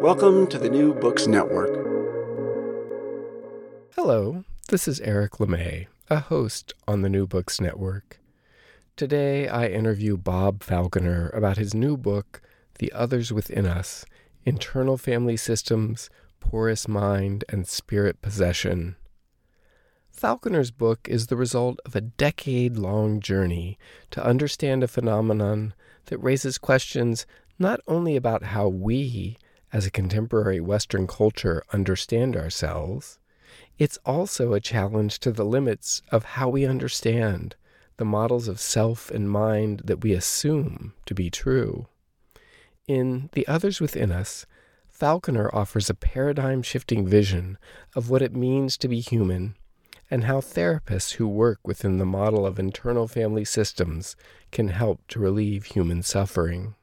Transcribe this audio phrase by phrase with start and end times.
[0.00, 1.70] Welcome to the New Books Network.
[3.94, 8.20] Hello, this is Eric LeMay, a host on the New Books Network.
[8.96, 12.40] Today I interview Bob Falconer about his new book,
[12.78, 14.04] The Others Within Us
[14.44, 16.08] Internal Family Systems,
[16.40, 18.96] Porous Mind, and Spirit Possession.
[20.10, 23.78] Falconer's book is the result of a decade long journey
[24.10, 25.74] to understand a phenomenon
[26.06, 27.26] that raises questions
[27.58, 29.36] not only about how we,
[29.72, 33.18] as a contemporary Western culture understand ourselves,
[33.78, 37.56] it's also a challenge to the limits of how we understand
[37.96, 41.86] the models of self and mind that we assume to be true.
[42.86, 44.46] In The Others Within Us,
[44.88, 47.58] Falconer offers a paradigm shifting vision
[47.94, 49.56] of what it means to be human
[50.10, 54.16] and how therapists who work within the model of internal family systems
[54.52, 56.74] can help to relieve human suffering.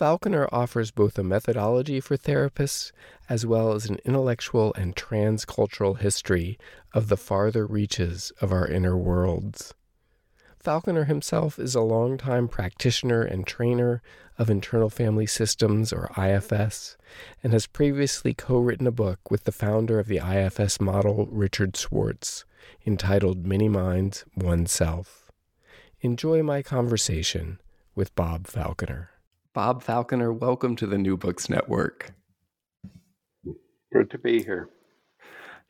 [0.00, 2.90] Falconer offers both a methodology for therapists
[3.28, 6.58] as well as an intellectual and transcultural history
[6.94, 9.74] of the farther reaches of our inner worlds.
[10.58, 14.00] Falconer himself is a longtime practitioner and trainer
[14.38, 16.96] of internal family systems, or IFS,
[17.44, 21.76] and has previously co written a book with the founder of the IFS model, Richard
[21.76, 22.46] Schwartz,
[22.86, 25.30] entitled Many Minds, One Self.
[26.00, 27.60] Enjoy my conversation
[27.94, 29.10] with Bob Falconer.
[29.52, 32.12] Bob Falconer, welcome to the New Books Network.
[33.92, 34.68] Good to be here.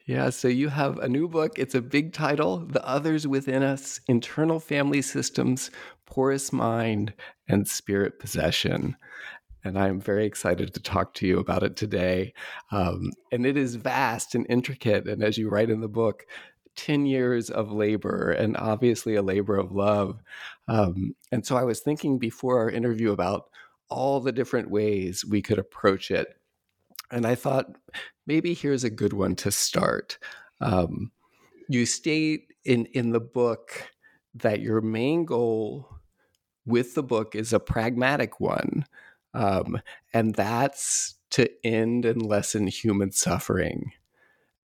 [0.05, 1.59] Yeah, so you have a new book.
[1.59, 5.71] It's a big title The Others Within Us Internal Family Systems,
[6.05, 7.15] Porous Mind,
[7.49, 8.97] and Spirit Possession.
[9.65, 12.35] And I'm very excited to talk to you about it today.
[12.71, 15.09] Um, and it is vast and intricate.
[15.09, 16.27] And as you write in the book,
[16.77, 20.21] 10 years of labor and obviously a labor of love.
[20.69, 23.45] Um, and so I was thinking before our interview about
[23.91, 26.29] all the different ways we could approach it.
[27.11, 27.77] And I thought
[28.27, 30.19] maybe here's a good one to start.
[30.61, 31.11] Um,
[31.69, 33.91] you state in, in the book
[34.35, 35.89] that your main goal
[36.67, 38.87] with the book is a pragmatic one,
[39.35, 39.81] um,
[40.13, 43.93] and that's to end and lessen human suffering.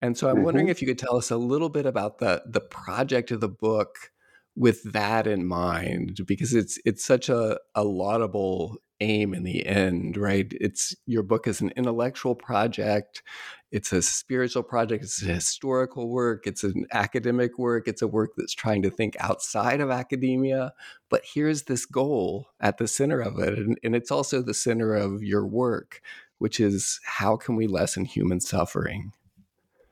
[0.01, 0.45] And so I'm mm-hmm.
[0.45, 3.49] wondering if you could tell us a little bit about the the project of the
[3.49, 4.11] book
[4.55, 10.17] with that in mind, because it's it's such a, a laudable aim in the end,
[10.17, 10.47] right?
[10.51, 13.23] It's your book is an intellectual project,
[13.71, 18.31] it's a spiritual project, it's a historical work, it's an academic work, it's a work
[18.37, 20.73] that's trying to think outside of academia.
[21.09, 24.95] But here's this goal at the center of it, and, and it's also the center
[24.95, 26.01] of your work,
[26.37, 29.11] which is how can we lessen human suffering?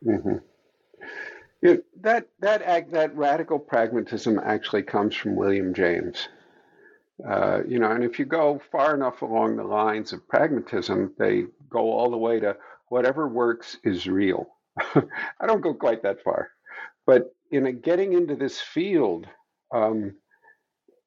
[0.06, 0.38] Mm-hmm.
[2.02, 6.28] That that that radical pragmatism actually comes from William James.
[7.28, 11.46] Uh, you know, and if you go far enough along the lines of pragmatism, they
[11.70, 12.56] go all the way to
[12.90, 14.48] whatever works is real.
[14.78, 16.50] I don't go quite that far,
[17.06, 19.28] but in a, getting into this field,
[19.74, 20.16] um,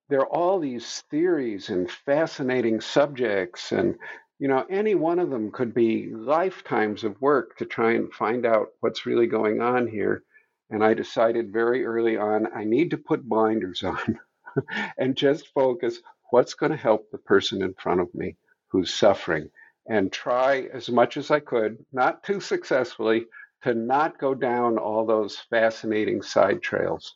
[0.09, 3.97] there are all these theories and fascinating subjects, and
[4.39, 8.47] you know, any one of them could be lifetimes of work to try and find
[8.47, 10.23] out what's really going on here.
[10.71, 14.19] And I decided very early on I need to put blinders on.
[14.99, 16.00] and just focus
[16.31, 18.37] what's going to help the person in front of me
[18.70, 19.50] who's suffering
[19.88, 23.26] and try as much as I could, not too successfully,
[23.62, 27.14] to not go down all those fascinating side trails.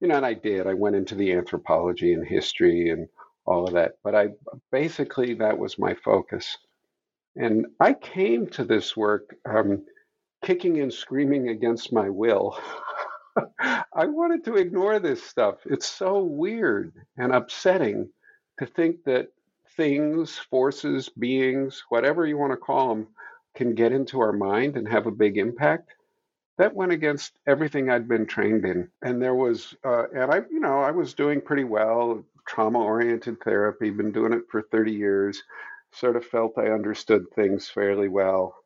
[0.00, 0.66] You know, and I did.
[0.66, 3.08] I went into the anthropology and history and
[3.46, 4.28] all of that, but I
[4.72, 6.56] basically that was my focus.
[7.36, 9.84] And I came to this work um,
[10.44, 12.58] kicking and screaming against my will.
[13.92, 15.56] I wanted to ignore this stuff.
[15.66, 18.10] It's so weird and upsetting
[18.58, 19.28] to think that
[19.76, 23.08] things, forces, beings, whatever you want to call them,
[23.54, 25.94] can get into our mind and have a big impact.
[26.58, 28.90] That went against everything I'd been trained in.
[29.02, 33.40] And there was, uh, and I, you know, I was doing pretty well, trauma oriented
[33.42, 35.42] therapy, been doing it for 30 years,
[35.92, 38.56] sort of felt I understood things fairly well.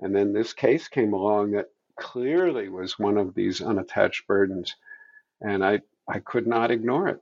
[0.00, 4.74] And then this case came along that clearly was one of these unattached burdens.
[5.40, 7.20] And I, I could not ignore it.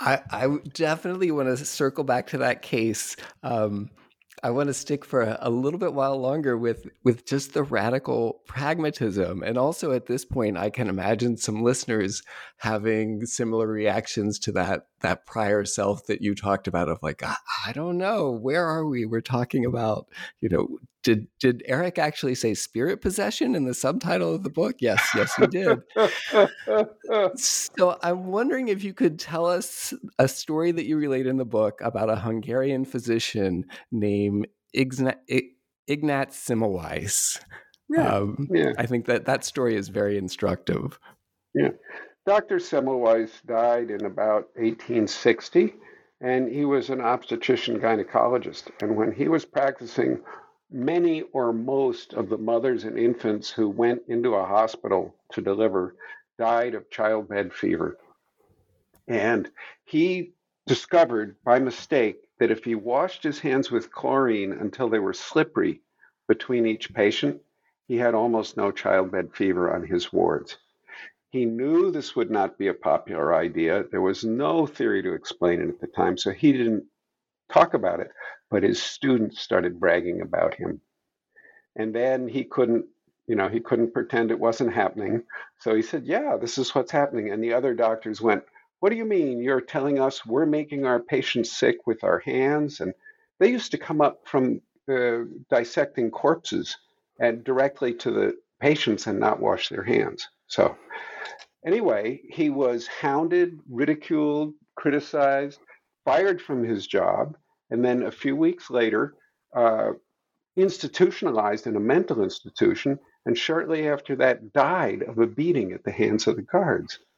[0.00, 3.16] I, I definitely want to circle back to that case.
[3.42, 3.90] Um,
[4.42, 7.62] I want to stick for a, a, little bit while longer with with just the
[7.62, 12.22] radical pragmatism, and also at this point, I can imagine some listeners
[12.58, 17.36] having similar reactions to that that prior self that you talked about of like, I,
[17.66, 19.04] I don't know, where are we?
[19.04, 20.08] We're talking about,
[20.40, 24.76] you know, did did Eric actually say spirit possession in the subtitle of the book?
[24.80, 25.78] Yes, yes, he did.
[27.38, 31.44] so I'm wondering if you could tell us a story that you relate in the
[31.44, 35.20] book about a Hungarian physician named Ignat,
[35.86, 37.40] Ignat Semmelweis.
[37.88, 38.72] Yeah, um, yeah.
[38.76, 40.98] I think that that story is very instructive.
[41.54, 41.70] Yeah.
[42.26, 42.58] Dr.
[42.58, 45.74] Semmelweis died in about 1860,
[46.20, 48.68] and he was an obstetrician gynecologist.
[48.82, 50.24] And when he was practicing
[50.68, 55.94] many or most of the mothers and infants who went into a hospital to deliver
[56.36, 57.96] died of childbed fever.
[59.06, 59.48] And
[59.84, 60.34] he
[60.66, 65.80] discovered by mistake that if he washed his hands with chlorine until they were slippery
[66.26, 67.40] between each patient,
[67.86, 70.58] he had almost no childbed fever on his wards.
[71.30, 73.84] He knew this would not be a popular idea.
[73.90, 76.84] There was no theory to explain it at the time, so he didn't
[77.52, 78.10] talk about it
[78.50, 80.80] but his students started bragging about him.
[81.76, 82.86] And then he couldn't,
[83.26, 85.22] you know, he couldn't pretend it wasn't happening.
[85.60, 87.30] So he said, Yeah, this is what's happening.
[87.30, 88.44] And the other doctors went,
[88.80, 89.42] What do you mean?
[89.42, 92.80] You're telling us we're making our patients sick with our hands?
[92.80, 92.94] And
[93.38, 96.76] they used to come up from uh, dissecting corpses
[97.20, 100.28] and directly to the patients and not wash their hands.
[100.48, 100.76] So,
[101.64, 105.60] anyway, he was hounded, ridiculed, criticized,
[106.04, 107.36] fired from his job
[107.70, 109.14] and then a few weeks later,
[109.54, 109.92] uh,
[110.56, 115.92] institutionalized in a mental institution, and shortly after that, died of a beating at the
[115.92, 116.98] hands of the guards.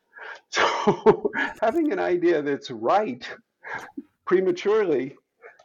[0.50, 1.30] So,
[1.60, 3.26] having an idea that's right
[4.26, 5.16] prematurely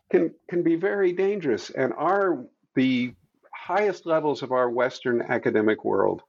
[0.09, 1.69] can can be very dangerous.
[1.69, 2.45] And our
[2.75, 3.13] the
[3.53, 6.21] highest levels of our Western academic world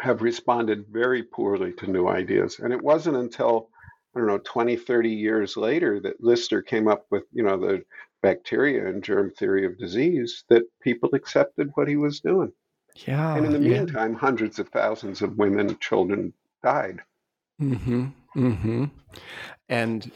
[0.00, 2.58] have responded very poorly to new ideas.
[2.58, 3.68] And it wasn't until
[4.14, 7.84] I don't know, 20, 30 years later that Lister came up with, you know, the
[8.22, 12.50] bacteria and germ theory of disease that people accepted what he was doing.
[13.06, 13.36] Yeah.
[13.36, 13.78] And in the yeah.
[13.78, 16.32] meantime, hundreds of thousands of women and children
[16.62, 17.02] died.
[17.60, 18.06] Mm-hmm.
[18.36, 18.84] Mm-hmm.
[19.68, 20.10] And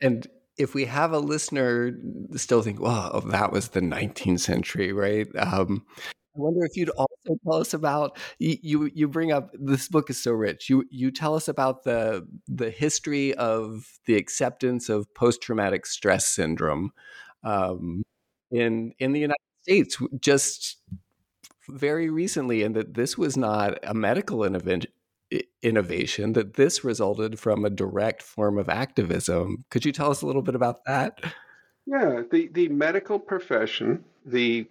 [0.00, 0.26] and
[0.56, 1.92] if we have a listener
[2.36, 5.26] still think, well, that was the 19th century, right?
[5.36, 6.90] Um, I wonder if you'd
[7.26, 8.90] also tell us about you.
[8.94, 10.68] You bring up this book is so rich.
[10.68, 16.26] You you tell us about the the history of the acceptance of post traumatic stress
[16.26, 16.92] syndrome
[17.44, 18.02] um,
[18.50, 20.78] in in the United States just
[21.68, 24.90] very recently, and that this was not a medical innovation
[25.62, 29.64] innovation that this resulted from a direct form of activism.
[29.70, 31.20] Could you tell us a little bit about that?
[31.86, 34.66] Yeah, the, the medical profession, the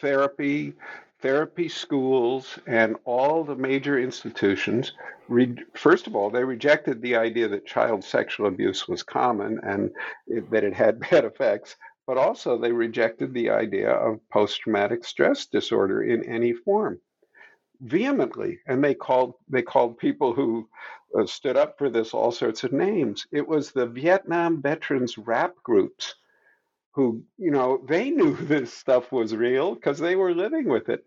[0.00, 0.74] therapy,
[1.22, 4.92] therapy schools, and all the major institutions,
[5.28, 9.90] re- first of all, they rejected the idea that child sexual abuse was common and
[10.26, 11.76] it, that it had bad effects,
[12.06, 17.00] but also they rejected the idea of post traumatic stress disorder in any form.
[17.80, 20.68] Vehemently and they called they called people who
[21.18, 23.26] uh, stood up for this all sorts of names.
[23.32, 26.14] It was the vietnam veterans rap groups
[26.94, 31.04] who, you know, they knew this stuff was real because they were living with it.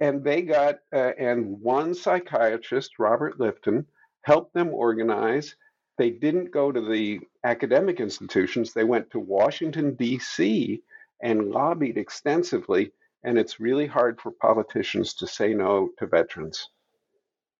[0.00, 3.84] And they got, uh, and one psychiatrist, Robert Lifton,
[4.22, 5.54] helped them organize.
[5.98, 10.82] They didn't go to the academic institutions, they went to Washington, D.C.,
[11.22, 12.92] and lobbied extensively.
[13.22, 16.68] And it's really hard for politicians to say no to veterans.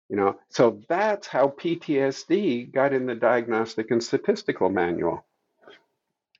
[0.08, 5.25] You know, so that's how PTSD got in the Diagnostic and Statistical Manual.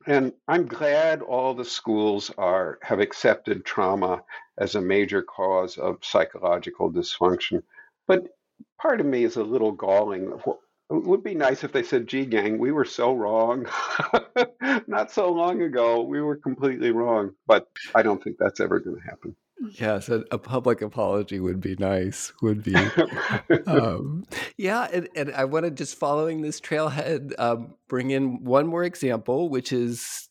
[0.07, 4.23] And I'm glad all the schools are have accepted trauma
[4.57, 7.61] as a major cause of psychological dysfunction.
[8.07, 8.29] But
[8.81, 10.31] part of me is a little galling.
[10.89, 13.67] It would be nice if they said, gee, gang, we were so wrong.
[14.87, 17.33] Not so long ago, we were completely wrong.
[17.45, 19.35] But I don't think that's ever going to happen.
[19.79, 22.31] Yes, a, a, public apology would be nice.
[22.41, 22.75] Would be,
[23.65, 24.87] um, yeah.
[24.93, 29.49] And, and I want to just following this trailhead, um, bring in one more example,
[29.49, 30.29] which is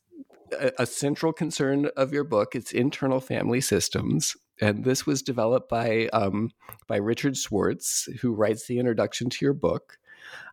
[0.57, 2.55] a, a, central concern of your book.
[2.55, 6.51] It's internal family systems, and this was developed by um,
[6.87, 9.97] by Richard Schwartz, who writes the introduction to your book.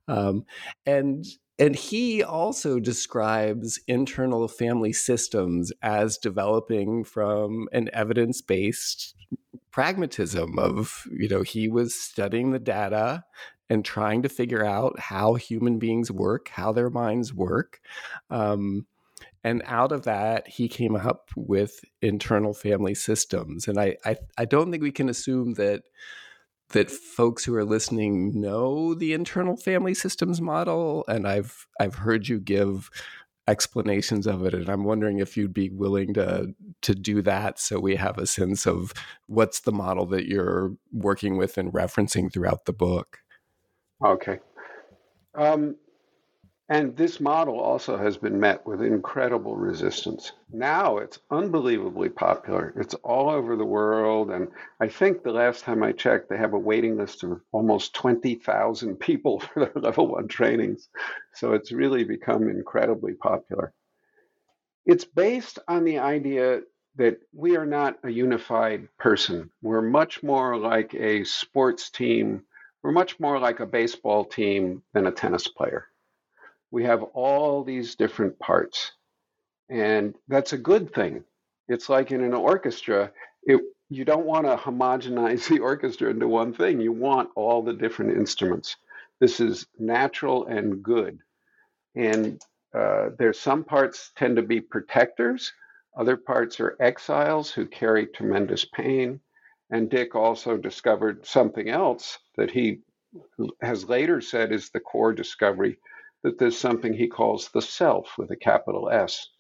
[0.09, 0.45] Um,
[0.85, 1.25] and
[1.59, 9.15] and he also describes internal family systems as developing from an evidence based
[9.71, 13.25] pragmatism of, you know, he was studying the data
[13.71, 17.81] and trying to figure out how human beings work, how their minds work.
[18.31, 18.87] Um,
[19.43, 23.69] and out of that, he came up with internal family systems.
[23.69, 25.83] And I, I, I don't think we can assume that
[26.71, 32.29] that folks who are listening know the internal family systems model and I've I've heard
[32.29, 32.91] you give
[33.47, 37.79] explanations of it and I'm wondering if you'd be willing to to do that so
[37.79, 38.95] we have a sense of
[39.27, 43.19] what's the model that you're working with and referencing throughout the book.
[44.05, 44.39] Okay.
[45.35, 45.77] Um,
[46.71, 50.33] and this model also has been met with incredible resistance.
[50.51, 52.73] Now it's unbelievably popular.
[52.77, 54.31] It's all over the world.
[54.31, 54.49] And
[54.81, 58.97] I think the last time I checked, they have a waiting list of almost 20,000
[59.01, 60.89] people for their level one trainings.
[61.35, 63.75] So it's really become incredibly popular.
[64.87, 66.63] It's based on the idea
[66.97, 69.51] that we are not a unified person.
[69.61, 72.45] We're much more like a sports team.
[72.83, 75.89] We're much more like a baseball team than a tennis player
[76.75, 78.91] we have all these different parts.
[79.69, 81.23] And that's a good thing.
[81.69, 83.13] It's like in an orchestra,
[83.45, 86.81] it, you don't want to homogenize the orchestra into one thing.
[86.81, 88.77] You want all the different instruments.
[89.21, 91.21] This is natural and good.
[91.95, 92.43] And
[92.77, 95.53] uh, there's some parts tend to be protectors,
[95.97, 99.21] other parts are exiles who carry tremendous pain.
[99.71, 102.81] And Dick also discovered something else that he
[103.63, 105.79] has later said is the core discovery
[106.25, 109.31] that there's something he calls the self with a capital S,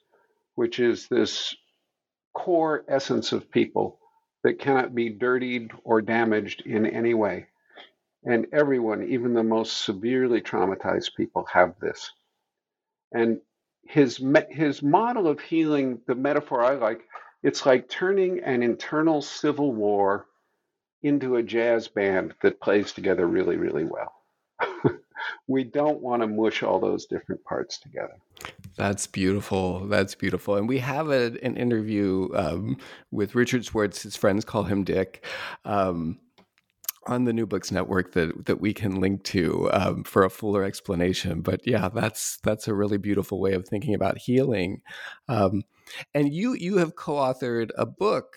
[0.56, 1.56] which is this
[2.34, 3.98] core essence of people
[4.44, 7.46] that cannot be dirtied or damaged in any way.
[8.24, 12.10] And everyone, even the most severely traumatized people, have this.
[13.12, 13.40] And
[13.84, 17.02] his his model of healing, the metaphor I like,
[17.42, 20.26] it's like turning an internal civil war
[21.02, 24.14] into a jazz band that plays together really, really well.
[25.46, 28.16] we don't want to mush all those different parts together.
[28.76, 29.86] That's beautiful.
[29.86, 30.56] That's beautiful.
[30.56, 32.76] And we have a, an interview um,
[33.10, 34.02] with Richard Schwartz.
[34.02, 35.24] His friends call him Dick.
[35.64, 36.18] Um,
[37.06, 40.64] on the New Books Network that that we can link to um, for a fuller
[40.64, 41.42] explanation.
[41.42, 44.80] But yeah, that's that's a really beautiful way of thinking about healing.
[45.28, 45.64] Um,
[46.14, 48.34] and you you have co-authored a book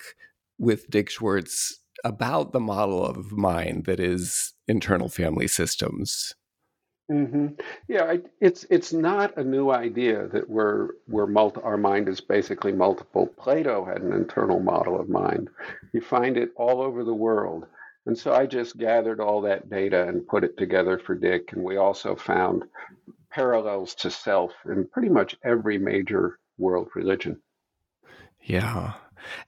[0.58, 6.34] with Dick Schwartz about the model of mind that is internal family systems.
[7.10, 7.46] Mm-hmm.
[7.88, 12.72] Yeah, it's it's not a new idea that we're we're multi, our mind is basically
[12.72, 13.26] multiple.
[13.26, 15.48] Plato had an internal model of mind.
[15.94, 17.64] You find it all over the world,
[18.04, 21.52] and so I just gathered all that data and put it together for Dick.
[21.52, 22.64] And we also found
[23.30, 27.40] parallels to self in pretty much every major world religion.
[28.42, 28.92] Yeah,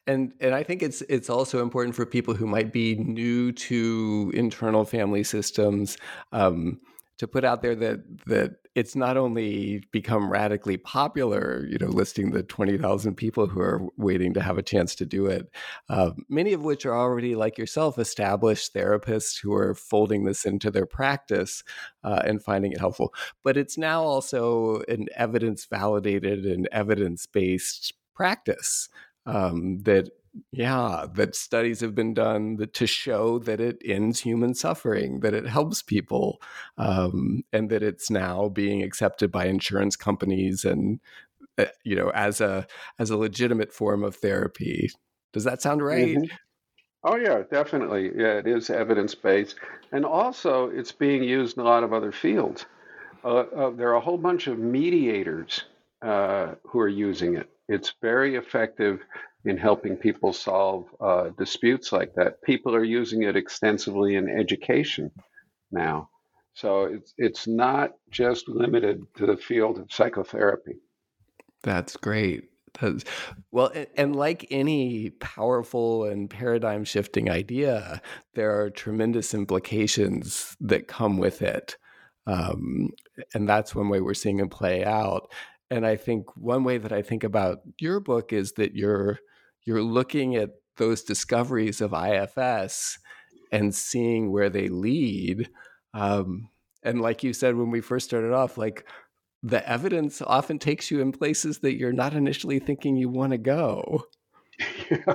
[0.06, 4.32] and and I think it's it's also important for people who might be new to
[4.34, 5.98] internal family systems.
[6.32, 6.80] Um,
[7.20, 12.30] to put out there that that it's not only become radically popular, you know, listing
[12.30, 15.50] the twenty thousand people who are waiting to have a chance to do it,
[15.90, 20.70] uh, many of which are already like yourself, established therapists who are folding this into
[20.70, 21.62] their practice
[22.04, 23.12] uh, and finding it helpful.
[23.44, 28.88] But it's now also an evidence validated and evidence based practice
[29.26, 30.08] um, that
[30.52, 35.34] yeah, that studies have been done that, to show that it ends human suffering, that
[35.34, 36.40] it helps people,
[36.78, 41.00] um, and that it's now being accepted by insurance companies and
[41.58, 42.66] uh, you know as a
[42.99, 44.90] as a legitimate form of therapy.
[45.32, 46.16] Does that sound right?
[46.16, 46.37] Mm-hmm.
[47.02, 48.12] Oh yeah, definitely.
[48.14, 49.56] Yeah, it is evidence based,
[49.92, 52.66] and also it's being used in a lot of other fields.
[53.25, 55.64] Uh, uh, there are a whole bunch of mediators
[56.02, 57.49] uh, who are using it.
[57.68, 59.00] It's very effective
[59.44, 62.42] in helping people solve uh, disputes like that.
[62.42, 65.11] People are using it extensively in education
[65.70, 66.11] now.
[66.54, 70.76] So it's it's not just limited to the field of psychotherapy.
[71.62, 72.50] That's great.
[72.80, 73.04] That's,
[73.50, 78.00] well, and like any powerful and paradigm shifting idea,
[78.35, 81.76] there are tremendous implications that come with it.
[82.26, 82.90] Um,
[83.35, 85.30] and that's one way we're seeing it play out.
[85.70, 89.18] And I think one way that I think about your book is that you're
[89.64, 92.98] you're looking at those discoveries of IFS
[93.52, 95.50] and seeing where they lead.
[95.94, 96.48] Um,
[96.82, 98.86] and like you said when we first started off, like
[99.42, 103.38] the evidence often takes you in places that you're not initially thinking you want to
[103.38, 104.04] go.
[104.90, 105.14] Yeah.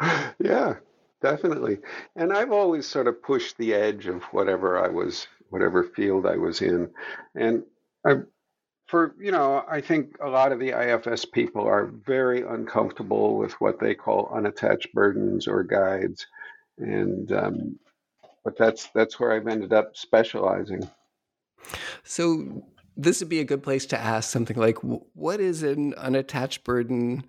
[0.38, 0.74] yeah,
[1.22, 1.78] definitely.
[2.16, 6.36] And I've always sort of pushed the edge of whatever I was, whatever field I
[6.36, 6.90] was in.
[7.34, 7.64] And
[8.06, 8.16] I,
[8.94, 13.50] for, you know, I think a lot of the IFS people are very uncomfortable with
[13.54, 16.28] what they call unattached burdens or guides.
[16.78, 17.80] And, um,
[18.44, 20.88] but that's, that's where I've ended up specializing.
[22.04, 22.64] So
[22.96, 27.24] this would be a good place to ask something like, what is an unattached burden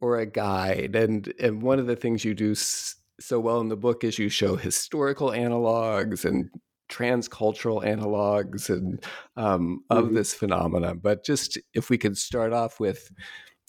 [0.00, 0.96] or a guide?
[0.96, 4.30] And and one of the things you do so well in the book is you
[4.30, 6.48] show historical analogs and
[6.88, 9.04] transcultural analogs and
[9.36, 10.14] um, of mm-hmm.
[10.14, 11.00] this phenomenon.
[11.02, 13.10] But just if we could start off with,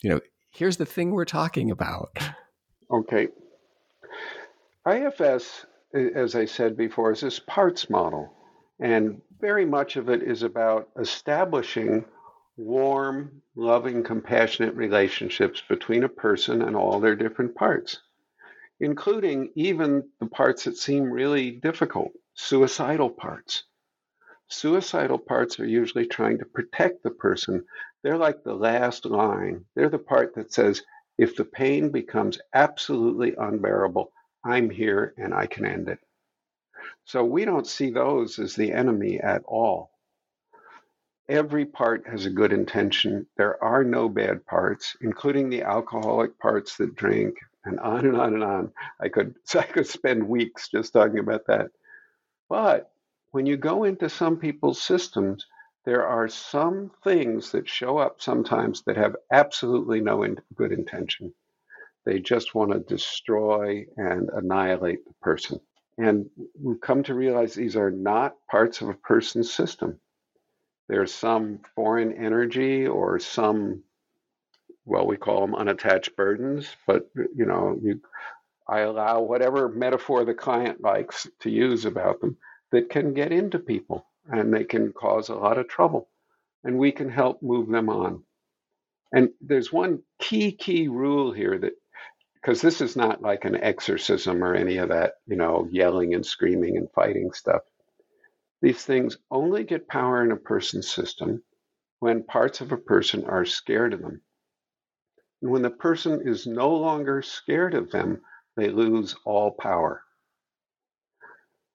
[0.02, 0.20] you know,
[0.50, 2.16] here's the thing we're talking about.
[2.90, 3.28] Okay.
[4.88, 8.32] IFS, as I said before, is this parts model.
[8.78, 12.04] And very much of it is about establishing
[12.56, 18.00] warm, loving, compassionate relationships between a person and all their different parts,
[18.80, 23.64] including even the parts that seem really difficult, suicidal parts.
[24.48, 27.64] Suicidal parts are usually trying to protect the person.
[28.02, 29.64] They're like the last line.
[29.74, 30.82] They're the part that says,
[31.18, 34.12] if the pain becomes absolutely unbearable,
[34.44, 35.98] I'm here and I can end it.
[37.04, 39.90] So we don't see those as the enemy at all.
[41.28, 43.26] Every part has a good intention.
[43.36, 48.34] There are no bad parts, including the alcoholic parts that drink, and on and on
[48.34, 48.72] and on.
[49.00, 51.70] I could so I could spend weeks just talking about that.
[52.48, 52.92] But
[53.32, 55.46] when you go into some people's systems,
[55.84, 61.34] there are some things that show up sometimes that have absolutely no in- good intention.
[62.04, 65.60] They just want to destroy and annihilate the person.
[65.98, 66.30] And
[66.60, 70.00] we've come to realize these are not parts of a person's system.
[70.88, 73.82] There's some foreign energy or some,
[74.84, 78.00] well, we call them unattached burdens, but you know, you,
[78.68, 82.36] I allow whatever metaphor the client likes to use about them
[82.72, 86.08] that can get into people and they can cause a lot of trouble.
[86.64, 88.24] And we can help move them on.
[89.12, 91.74] And there's one key, key rule here that
[92.34, 96.24] because this is not like an exorcism or any of that, you know, yelling and
[96.24, 97.62] screaming and fighting stuff.
[98.62, 101.42] These things only get power in a person's system
[101.98, 104.20] when parts of a person are scared of them.
[105.42, 108.20] And when the person is no longer scared of them,
[108.56, 110.02] they lose all power.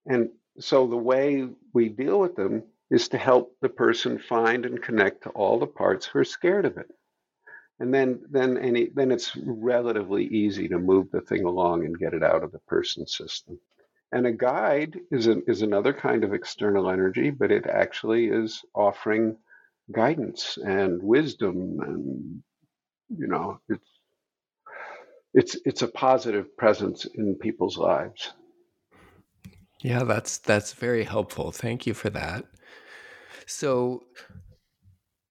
[0.07, 4.81] And so the way we deal with them is to help the person find and
[4.81, 6.87] connect to all the parts who are scared of it
[7.79, 12.13] and then then any then it's relatively easy to move the thing along and get
[12.13, 13.59] it out of the person's system.
[14.13, 18.63] And a guide is an, is another kind of external energy, but it actually is
[18.75, 19.37] offering
[19.91, 22.43] guidance and wisdom, and
[23.17, 23.90] you know, it's
[25.33, 28.33] it's it's a positive presence in people's lives.
[29.81, 31.51] Yeah, that's that's very helpful.
[31.51, 32.45] Thank you for that.
[33.45, 34.03] So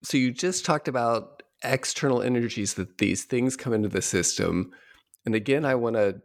[0.03, 4.73] so you just talked about external energies that these things come into the system.
[5.27, 6.23] And again, I want to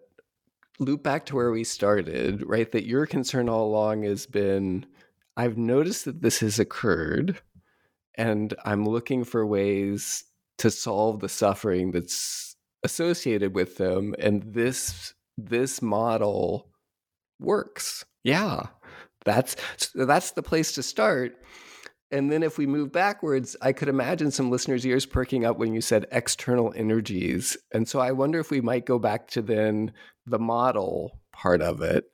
[0.79, 2.71] loop back to where we started, right?
[2.71, 4.85] That your concern all along has been
[5.37, 7.41] I've noticed that this has occurred,
[8.17, 10.23] and I'm looking for ways
[10.59, 12.54] to solve the suffering that's
[12.85, 14.15] associated with them.
[14.17, 16.69] And this this model
[17.39, 18.05] works.
[18.23, 18.67] Yeah.
[19.25, 19.57] That's
[19.93, 21.35] that's the place to start.
[22.11, 25.73] And then if we move backwards, I could imagine some listeners' ears perking up when
[25.73, 27.57] you said external energies.
[27.73, 29.91] And so I wonder if we might go back to then
[30.25, 32.05] the model part of it.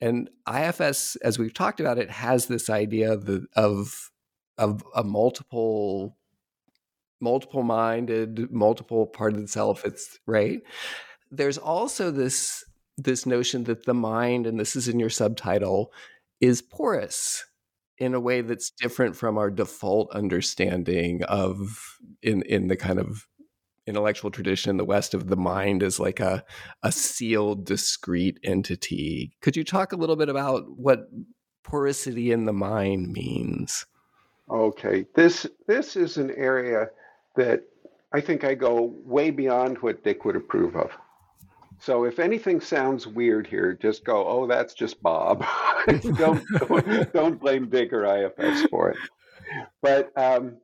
[0.00, 4.10] And IFS, as we've talked about it, has this idea of the, of,
[4.58, 6.15] of a multiple
[7.20, 10.60] multiple minded multiple part of the self it's right?
[11.30, 12.64] There's also this
[12.98, 15.92] this notion that the mind and this is in your subtitle
[16.40, 17.44] is porous
[17.98, 23.26] in a way that's different from our default understanding of in in the kind of
[23.86, 26.44] intellectual tradition in the west of the mind as like a
[26.82, 29.32] a sealed discrete entity.
[29.40, 31.08] Could you talk a little bit about what
[31.62, 33.86] porosity in the mind means?
[34.50, 36.88] Okay, this this is an area
[37.36, 37.62] that
[38.12, 40.90] I think I go way beyond what Dick would approve of.
[41.78, 45.44] So if anything sounds weird here, just go, "Oh, that's just Bob."
[46.16, 46.42] don't,
[47.12, 48.96] don't, blame Dick or IFS for it.
[49.82, 50.56] But um,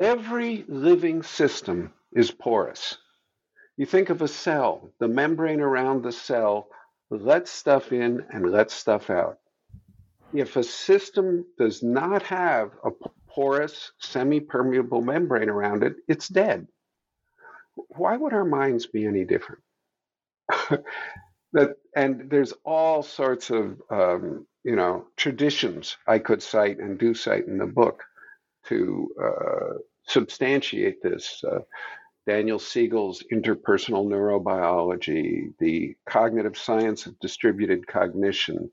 [0.00, 2.98] every living system is porous.
[3.76, 6.68] You think of a cell, the membrane around the cell
[7.10, 9.38] lets stuff in and lets stuff out.
[10.32, 12.90] If a system does not have a
[13.36, 16.66] porous, semi permeable membrane around it, it's dead.
[17.74, 19.62] Why would our minds be any different?
[21.52, 27.12] that, and there's all sorts of um, you know traditions I could cite and do
[27.12, 28.02] cite in the book
[28.68, 29.74] to uh,
[30.06, 31.44] substantiate this.
[31.44, 31.60] Uh,
[32.26, 38.70] Daniel Siegel's interpersonal neurobiology, the cognitive science of distributed cognition,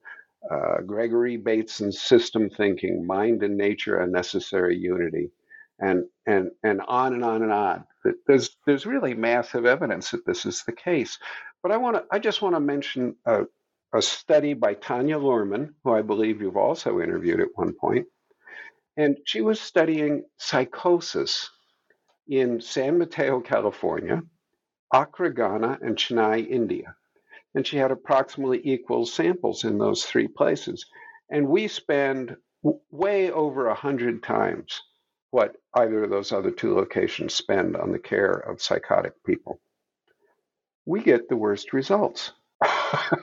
[0.52, 5.32] uh, Gregory Bateson's system thinking, mind and nature, a necessary unity,
[5.80, 7.86] and and and on and on and on.
[8.28, 11.18] There's there's really massive evidence that this is the case.
[11.64, 13.44] But I want to I just want to mention a,
[13.94, 18.08] a study by Tanya Luhrmann, who I believe you've also interviewed at one point,
[18.98, 21.50] and she was studying psychosis
[22.28, 24.22] in San Mateo, California,
[24.94, 26.96] Accra, Ghana, and Chennai, India.
[27.56, 30.86] And she had approximately equal samples in those three places.
[31.30, 34.82] And we spend w- way over a hundred times
[35.32, 39.60] what either of those other two locations spend on the care of psychotic people.
[40.86, 42.32] We get the worst results.
[42.62, 43.18] I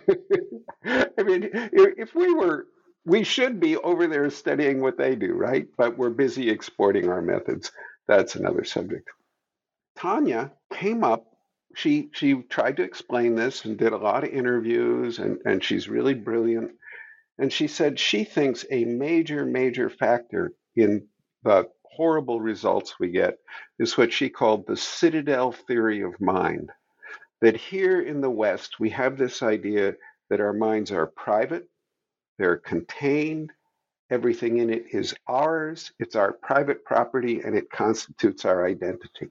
[1.19, 2.67] mean, if we were,
[3.05, 5.67] we should be over there studying what they do, right?
[5.77, 7.71] But we're busy exporting our methods
[8.11, 9.09] that's another subject.
[9.97, 11.30] Tanya came up.
[11.75, 15.89] She she tried to explain this and did a lot of interviews, and, and she's
[15.89, 16.73] really brilliant.
[17.39, 21.09] And she said she thinks a major, major factor in
[21.45, 23.39] the horrible results we get
[23.79, 26.71] is what she called the citadel theory of mind.
[27.41, 29.95] That here in the West, we have this idea
[30.31, 31.69] that our minds are private,
[32.39, 33.53] they're contained,
[34.11, 39.29] Everything in it is ours, it's our private property, and it constitutes our identity.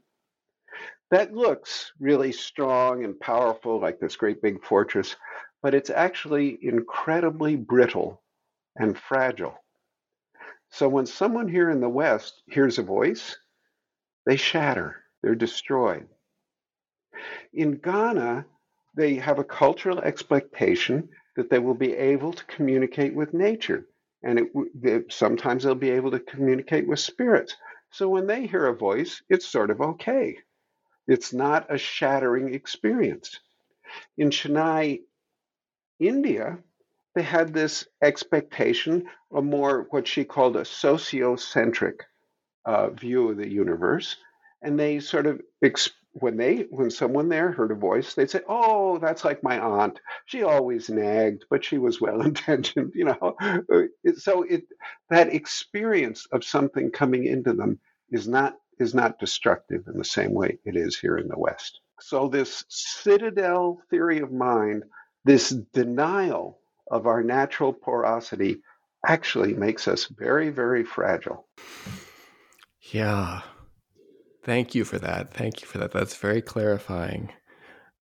[1.11, 5.15] That looks really strong and powerful, like this great big fortress,
[5.61, 8.21] but it's actually incredibly brittle
[8.75, 9.57] and fragile.
[10.71, 13.37] So when someone here in the West hears a voice,
[14.25, 16.07] they shatter, they're destroyed.
[17.53, 18.45] In Ghana,
[18.95, 23.87] they have a cultural expectation that they will be able to communicate with nature
[24.23, 24.49] and
[24.83, 27.55] it, sometimes they'll be able to communicate with spirits.
[27.91, 30.37] So when they hear a voice, it's sort of okay.
[31.09, 33.39] It's not a shattering experience.
[34.17, 35.01] In Chennai,
[35.99, 36.59] India,
[37.15, 42.01] they had this expectation, a more what she called a sociocentric
[42.65, 44.17] uh, view of the universe,
[44.61, 45.41] and they sort of
[46.13, 49.99] when they when someone there heard a voice, they'd say, "Oh, that's like my aunt.
[50.25, 53.83] She always nagged, but she was well intentioned." You know, uh,
[54.15, 54.63] so it
[55.09, 57.79] that experience of something coming into them
[58.11, 61.81] is not is not destructive in the same way it is here in the West.
[62.01, 64.83] So this citadel theory of mind,
[65.25, 68.61] this denial of our natural porosity,
[69.05, 71.47] actually makes us very very fragile.
[72.91, 73.41] Yeah.
[74.43, 75.33] Thank you for that.
[75.33, 75.91] Thank you for that.
[75.91, 77.31] That's very clarifying.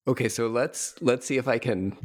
[0.07, 1.97] Okay, so let's let's see if I can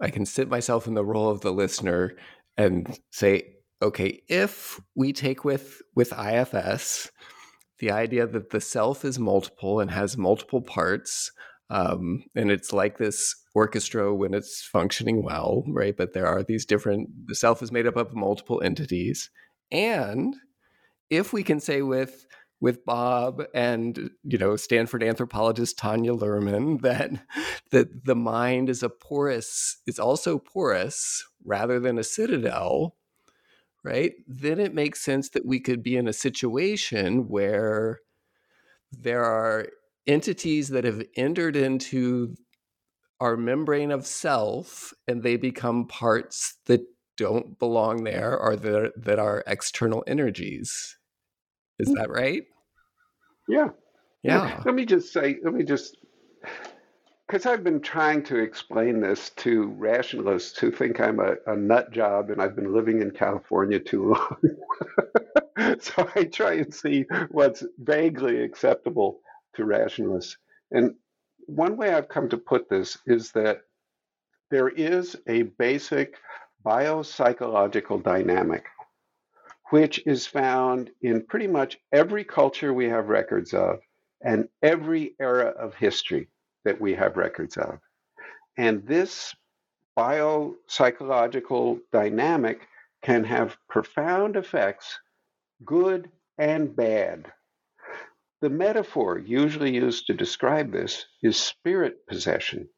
[0.00, 2.14] I can sit myself in the role of the listener
[2.56, 7.10] and say, okay, if we take with with IFS
[7.78, 11.30] the idea that the self is multiple and has multiple parts,
[11.70, 15.96] um, and it's like this orchestra when it's functioning well, right?
[15.96, 17.08] But there are these different.
[17.26, 19.30] The self is made up of multiple entities,
[19.70, 20.34] and
[21.10, 22.26] if we can say with
[22.60, 27.10] with Bob and you know Stanford anthropologist Tanya Luhrmann that
[27.70, 32.96] that the mind is a porous is also porous rather than a citadel
[33.84, 38.00] right then it makes sense that we could be in a situation where
[38.92, 39.68] there are
[40.06, 42.34] entities that have entered into
[43.20, 46.80] our membrane of self and they become parts that
[47.16, 50.96] don't belong there or that, that are external energies
[51.78, 51.94] is hmm.
[51.94, 52.44] that right?
[53.48, 53.68] Yeah.
[54.22, 54.62] Yeah.
[54.64, 55.96] Let me just say, let me just,
[57.28, 61.90] because I've been trying to explain this to rationalists who think I'm a, a nut
[61.90, 65.76] job and I've been living in California too long.
[65.80, 69.20] so I try and see what's vaguely acceptable
[69.56, 70.38] to rationalists.
[70.70, 70.94] And
[71.44, 73.60] one way I've come to put this is that
[74.50, 76.14] there is a basic
[76.64, 78.64] biopsychological dynamic
[79.68, 83.80] which is found in pretty much every culture we have records of
[84.22, 86.26] and every era of history
[86.64, 87.78] that we have records of.
[88.56, 89.34] And this
[89.98, 92.66] biopsychological dynamic
[93.02, 94.98] can have profound effects,
[95.64, 97.32] good and bad.
[98.40, 102.68] The metaphor usually used to describe this is spirit possession.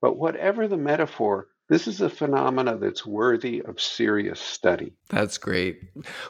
[0.00, 4.92] But whatever the metaphor, this is a phenomena that's worthy of serious study.
[5.08, 5.80] That's great.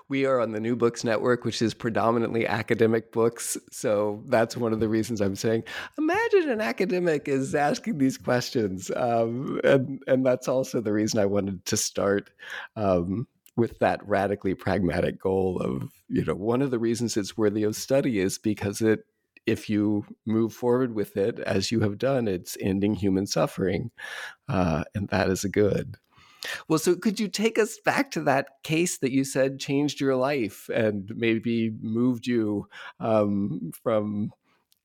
[0.09, 3.57] We are on the New Books Network, which is predominantly academic books.
[3.73, 5.65] So that's one of the reasons I'm saying,
[5.99, 8.93] imagine an academic is asking these questions.
[8.95, 12.31] Um, and, and that's also the reason I wanted to start
[12.77, 13.27] um,
[13.57, 17.75] with that radically pragmatic goal of, you know, one of the reasons it's worthy of
[17.75, 19.05] study is because it
[19.47, 23.91] if you move forward with it as you have done, it's ending human suffering.
[24.49, 25.97] Uh, and that is a good.
[26.69, 30.17] Well, so could you take us back to that case that you said changed your
[30.17, 32.69] life and maybe moved you
[33.01, 34.33] um, from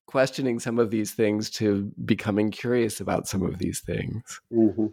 [0.06, 4.40] questioning some of these things to becoming curious about some of these things?
[4.52, 4.86] Mm-hmm.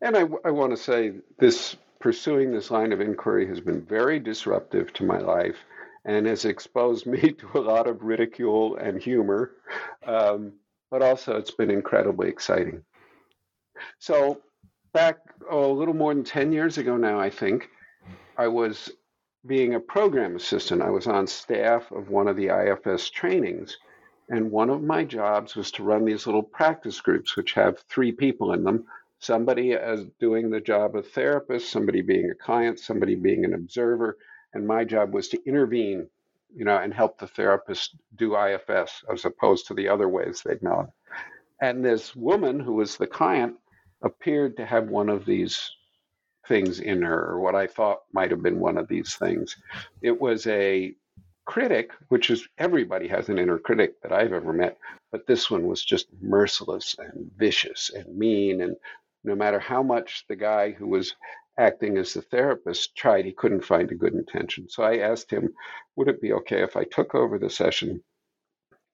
[0.00, 4.18] And I, I want to say this pursuing this line of inquiry has been very
[4.18, 5.56] disruptive to my life
[6.08, 9.52] and has exposed me to a lot of ridicule and humor.
[10.04, 10.54] Um,
[10.90, 12.82] but also, it's been incredibly exciting.
[13.98, 14.40] So,
[14.92, 15.18] back
[15.50, 17.68] oh, a little more than 10 years ago now, I think,
[18.38, 18.90] I was
[19.46, 20.80] being a program assistant.
[20.80, 23.76] I was on staff of one of the IFS trainings.
[24.30, 28.12] And one of my jobs was to run these little practice groups, which have three
[28.12, 28.86] people in them
[29.20, 34.16] somebody as doing the job of therapist, somebody being a client, somebody being an observer,
[34.54, 36.08] and my job was to intervene,
[36.54, 40.62] you know, and help the therapist do IFS as opposed to the other ways they'd
[40.62, 40.88] known.
[41.60, 43.56] And this woman who was the client
[44.02, 45.70] appeared to have one of these
[46.46, 49.56] things in her, or what I thought might have been one of these things.
[50.02, 50.94] It was a
[51.44, 54.78] critic, which is everybody has an inner critic that I've ever met,
[55.10, 58.62] but this one was just merciless and vicious and mean.
[58.62, 58.76] And
[59.24, 61.14] no matter how much the guy who was
[61.58, 64.68] acting as the therapist tried, he couldn't find a good intention.
[64.68, 65.54] So I asked him,
[65.96, 68.02] would it be okay if I took over the session?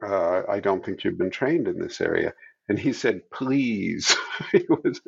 [0.02, 2.34] Uh, I don't think you've been trained in this area.
[2.68, 4.16] And he said, please.
[4.68, 5.00] was,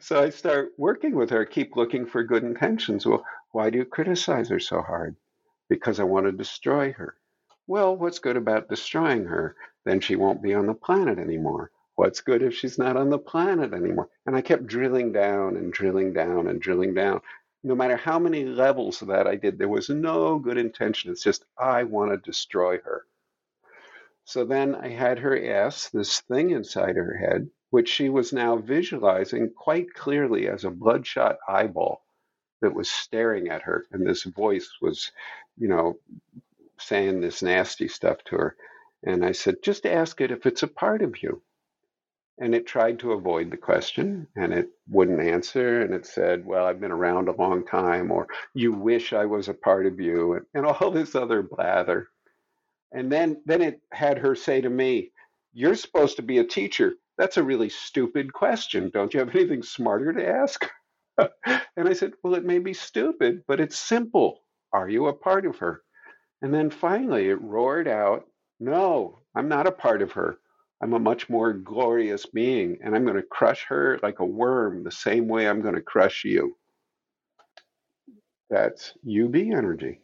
[0.00, 3.06] so I start working with her, keep looking for good intentions.
[3.06, 5.16] Well, why do you criticize her so hard?
[5.68, 7.14] Because I want to destroy her.
[7.66, 9.56] Well, what's good about destroying her?
[9.84, 11.70] Then she won't be on the planet anymore.
[11.96, 14.10] What's good if she's not on the planet anymore?
[14.26, 17.22] And I kept drilling down and drilling down and drilling down.
[17.64, 21.10] No matter how many levels of that I did, there was no good intention.
[21.10, 23.06] It's just, I want to destroy her.
[24.24, 28.56] So then I had her ask this thing inside her head, which she was now
[28.58, 32.04] visualizing quite clearly as a bloodshot eyeball
[32.60, 33.86] that was staring at her.
[33.90, 35.12] And this voice was,
[35.56, 35.98] you know,
[36.78, 38.56] saying this nasty stuff to her.
[39.02, 41.42] And I said, just ask it if it's a part of you
[42.38, 46.66] and it tried to avoid the question and it wouldn't answer and it said well
[46.66, 50.34] i've been around a long time or you wish i was a part of you
[50.34, 52.08] and, and all this other blather.
[52.92, 55.12] And then then it had her say to me
[55.52, 56.94] you're supposed to be a teacher.
[57.18, 58.90] That's a really stupid question.
[58.90, 60.66] Don't you have anything smarter to ask?
[61.78, 64.40] And i said well it may be stupid but it's simple.
[64.72, 65.82] Are you a part of her?
[66.42, 68.26] And then finally it roared out
[68.60, 70.38] no i'm not a part of her
[70.82, 74.84] I'm a much more glorious being, and I'm going to crush her like a worm
[74.84, 76.56] the same way I'm going to crush you.
[78.50, 80.00] That's UB energy.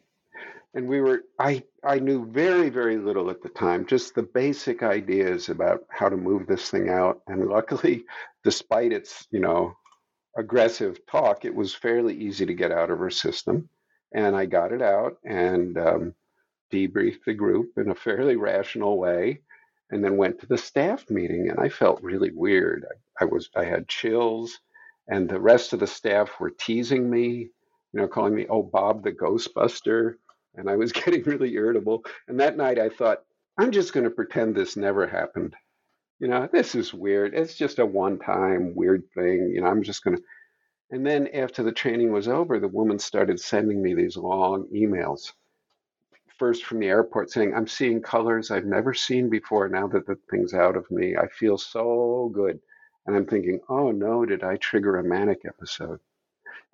[0.73, 4.81] And we were, I, I knew very, very little at the time, just the basic
[4.81, 7.21] ideas about how to move this thing out.
[7.27, 8.05] And luckily,
[8.43, 9.75] despite its, you know,
[10.35, 13.69] aggressive talk, it was fairly easy to get out of her system.
[14.15, 16.15] And I got it out and um,
[16.71, 19.41] debriefed the group in a fairly rational way
[19.93, 22.85] and then went to the staff meeting and I felt really weird.
[23.19, 24.59] I, I, was I had chills
[25.07, 27.49] and the rest of the staff were teasing me,
[27.93, 30.15] you know, calling me oh Bob the Ghostbuster
[30.55, 32.03] and I was getting really irritable.
[32.27, 33.19] And that night I thought
[33.59, 35.55] I'm just going to pretend this never happened.
[36.19, 37.35] You know, this is weird.
[37.35, 39.51] It's just a one-time weird thing.
[39.53, 40.23] You know, I'm just going to
[40.89, 45.33] and then after the training was over, the woman started sending me these long emails
[46.37, 50.17] first from the airport saying, I'm seeing colors I've never seen before now that the
[50.29, 51.15] thing's out of me.
[51.15, 52.59] I feel so good.
[53.05, 55.99] And I'm thinking, oh no, did I trigger a manic episode?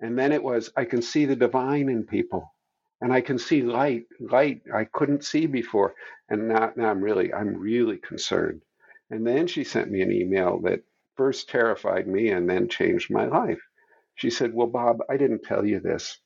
[0.00, 2.54] And then it was, I can see the divine in people.
[3.00, 5.94] And I can see light, light I couldn't see before.
[6.28, 8.62] And now, now I'm really, I'm really concerned.
[9.10, 10.82] And then she sent me an email that
[11.16, 13.60] first terrified me and then changed my life.
[14.14, 16.18] She said, Well, Bob, I didn't tell you this,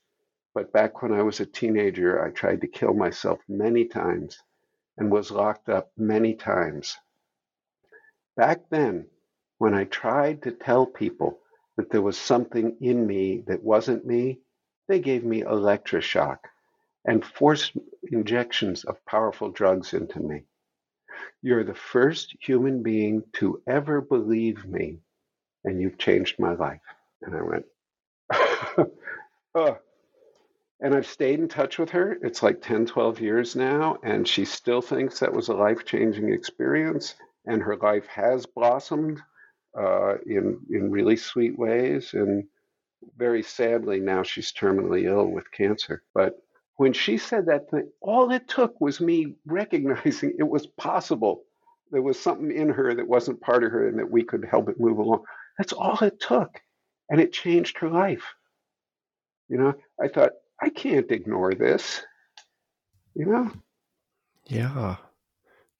[0.54, 4.40] But back when I was a teenager, I tried to kill myself many times
[4.96, 6.96] and was locked up many times.
[8.36, 9.08] Back then,
[9.58, 11.40] when I tried to tell people
[11.76, 14.40] that there was something in me that wasn't me,
[14.86, 16.38] they gave me electroshock
[17.04, 17.72] and forced
[18.12, 20.44] injections of powerful drugs into me.
[21.42, 25.00] You're the first human being to ever believe me,
[25.64, 26.80] and you've changed my life.
[27.22, 27.66] And I went,
[29.54, 29.78] oh.
[30.84, 32.18] And I've stayed in touch with her.
[32.20, 36.30] It's like 10, 12 years now, and she still thinks that was a life changing
[36.30, 37.14] experience.
[37.46, 39.18] And her life has blossomed
[39.74, 42.12] uh, in, in really sweet ways.
[42.12, 42.44] And
[43.16, 46.02] very sadly, now she's terminally ill with cancer.
[46.12, 46.38] But
[46.76, 51.44] when she said that thing, all it took was me recognizing it was possible.
[51.92, 54.68] There was something in her that wasn't part of her and that we could help
[54.68, 55.24] it move along.
[55.56, 56.60] That's all it took.
[57.08, 58.34] And it changed her life.
[59.48, 62.02] You know, I thought, I can't ignore this.
[63.14, 63.50] You know?
[64.46, 64.96] Yeah.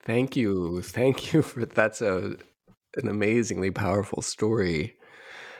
[0.03, 0.81] Thank you.
[0.81, 2.37] Thank you for that's a
[2.95, 4.95] an amazingly powerful story.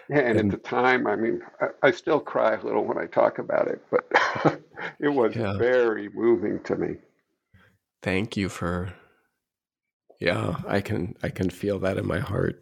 [0.09, 2.99] Yeah, and, and, at the time, I mean, I, I, still cry a little when
[2.99, 4.07] I talk about it, but
[4.99, 5.57] it was yeah.
[5.57, 6.97] very moving to me.
[8.03, 8.93] Thank you for
[10.19, 12.61] Yeah, I can I can feel that in my heart.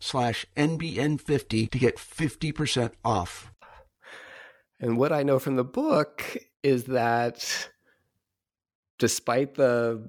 [0.00, 3.52] slash NBN50 to get 50% off.
[4.80, 7.70] And what I know from the book is that
[8.98, 10.02] despite the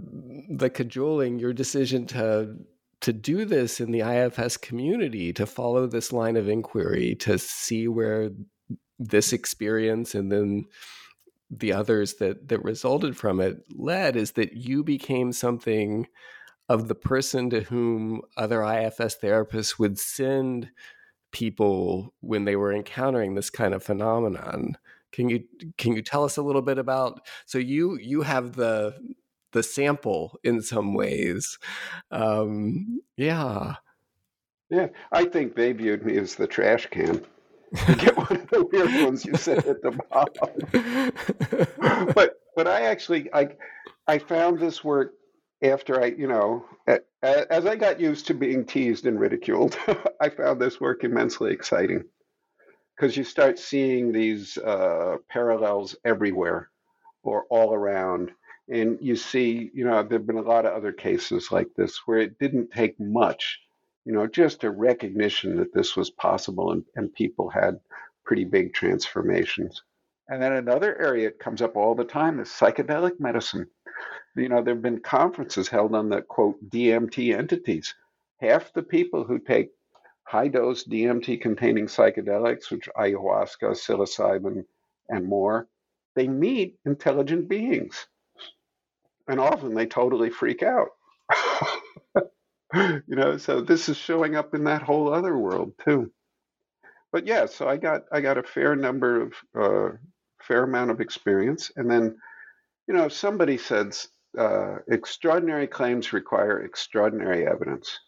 [0.49, 2.55] the cajoling, your decision to
[2.99, 7.87] to do this in the IFS community, to follow this line of inquiry, to see
[7.87, 8.31] where
[8.99, 10.65] this experience and then
[11.49, 16.07] the others that that resulted from it led is that you became something
[16.69, 20.69] of the person to whom other IFS therapists would send
[21.31, 24.77] people when they were encountering this kind of phenomenon.
[25.11, 25.45] Can you
[25.77, 28.95] can you tell us a little bit about so you you have the
[29.53, 31.57] the sample in some ways.
[32.11, 33.75] Um, yeah.
[34.69, 37.25] Yeah, I think they viewed me as the trash can.
[37.97, 40.51] get one of the weird ones you said at the bottom.
[42.13, 43.49] but but I actually I
[44.07, 45.13] I found this work
[45.61, 46.65] after I, you know,
[47.23, 49.77] as I got used to being teased and ridiculed,
[50.21, 52.03] I found this work immensely exciting
[52.95, 56.69] because you start seeing these uh, parallels everywhere
[57.23, 58.31] or all around.
[58.69, 62.01] And you see, you know, there have been a lot of other cases like this
[62.05, 63.59] where it didn't take much,
[64.05, 67.79] you know, just a recognition that this was possible and, and people had
[68.25, 69.81] pretty big transformations.
[70.29, 73.67] And then another area that comes up all the time is psychedelic medicine
[74.37, 77.95] you know, there have been conferences held on the quote DMT entities.
[78.41, 79.71] Half the people who take
[80.25, 84.65] high dose DMT containing psychedelics, which ayahuasca, psilocybin,
[85.09, 85.67] and more,
[86.15, 88.07] they meet intelligent beings.
[89.27, 90.89] And often they totally freak out.
[92.75, 96.11] you know, so this is showing up in that whole other world too.
[97.11, 99.97] But yeah, so I got I got a fair number of uh,
[100.41, 102.17] fair amount of experience, and then,
[102.87, 107.99] you know, if somebody says uh, extraordinary claims require extraordinary evidence.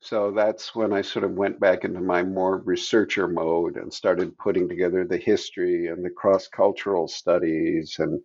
[0.00, 4.36] So that's when I sort of went back into my more researcher mode and started
[4.36, 8.20] putting together the history and the cross cultural studies and,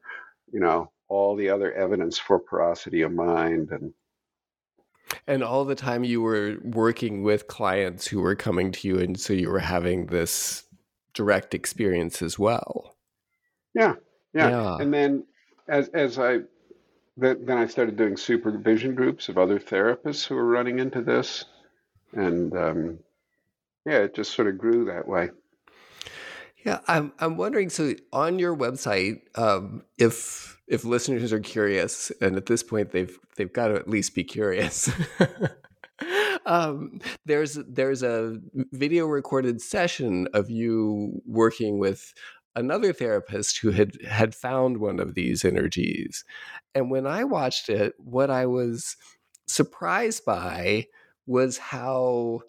[0.52, 3.94] you know, all the other evidence for porosity of mind and
[5.26, 9.20] and all the time you were working with clients who were coming to you and
[9.20, 10.64] so you were having this
[11.16, 12.96] direct experience as well
[13.74, 13.96] yeah
[14.34, 14.78] yeah, yeah.
[14.80, 15.26] and then
[15.68, 16.38] as as i
[17.20, 21.46] then I started doing supervision groups of other therapists who were running into this,
[22.14, 23.00] and um,
[23.86, 25.30] yeah, it just sort of grew that way.
[26.66, 27.70] Yeah, I'm I'm wondering.
[27.70, 33.18] So on your website, um, if if listeners are curious, and at this point they've
[33.38, 34.92] they've got to at least be curious.
[36.46, 38.40] um, there's there's a
[38.72, 42.14] video recorded session of you working with
[42.56, 46.26] another therapist who had had found one of these energies,
[46.76, 48.96] and when I watched it, what I was
[49.48, 50.88] surprised by
[51.26, 52.42] was how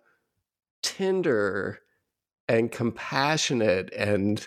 [0.83, 1.81] tender
[2.49, 4.47] and compassionate and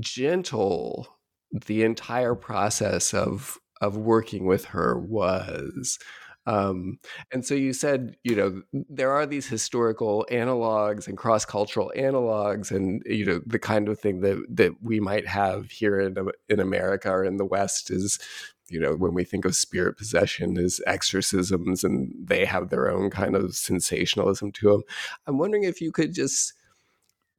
[0.00, 1.08] gentle
[1.66, 5.98] the entire process of of working with her was
[6.46, 6.98] um,
[7.32, 13.02] and so you said, you know, there are these historical analogs and cross-cultural analogs, and
[13.04, 16.16] you know, the kind of thing that that we might have here in
[16.48, 18.18] in America or in the West is,
[18.70, 23.10] you know, when we think of spirit possession as exorcisms, and they have their own
[23.10, 24.82] kind of sensationalism to them.
[25.26, 26.54] I'm wondering if you could just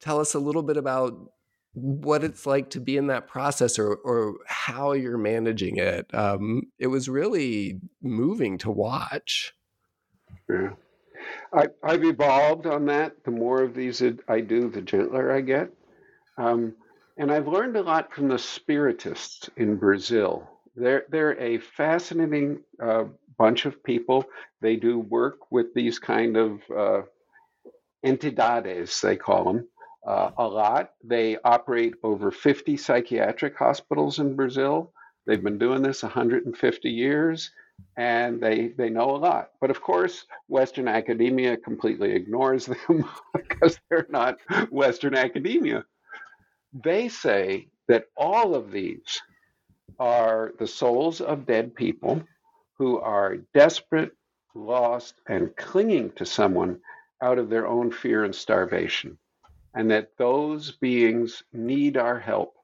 [0.00, 1.14] tell us a little bit about
[1.74, 6.12] what it's like to be in that process or, or how you're managing it.
[6.14, 9.54] Um, it was really moving to watch.
[10.50, 10.70] Yeah.
[11.54, 13.24] I, I've evolved on that.
[13.24, 15.72] The more of these I do, the gentler I get.
[16.36, 16.74] Um,
[17.16, 20.48] and I've learned a lot from the spiritists in Brazil.
[20.74, 23.04] They're, they're a fascinating uh,
[23.38, 24.24] bunch of people.
[24.60, 27.02] They do work with these kind of uh,
[28.04, 29.68] entidades, they call them
[30.06, 30.90] uh, a lot.
[31.04, 34.92] They operate over 50 psychiatric hospitals in Brazil.
[35.26, 37.50] They've been doing this 150 years
[37.96, 39.50] and they, they know a lot.
[39.60, 44.38] But of course, Western academia completely ignores them because they're not
[44.70, 45.84] Western academia.
[46.72, 49.20] They say that all of these
[49.98, 52.22] are the souls of dead people
[52.78, 54.12] who are desperate,
[54.54, 56.80] lost, and clinging to someone
[57.22, 59.18] out of their own fear and starvation
[59.74, 62.54] and that those beings need our help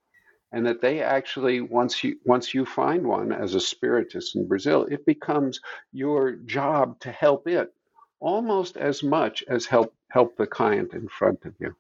[0.53, 4.87] and that they actually once you once you find one as a spiritist in Brazil
[4.91, 5.61] it becomes
[5.93, 7.73] your job to help it
[8.21, 11.75] almost as much as help help the client in front of you.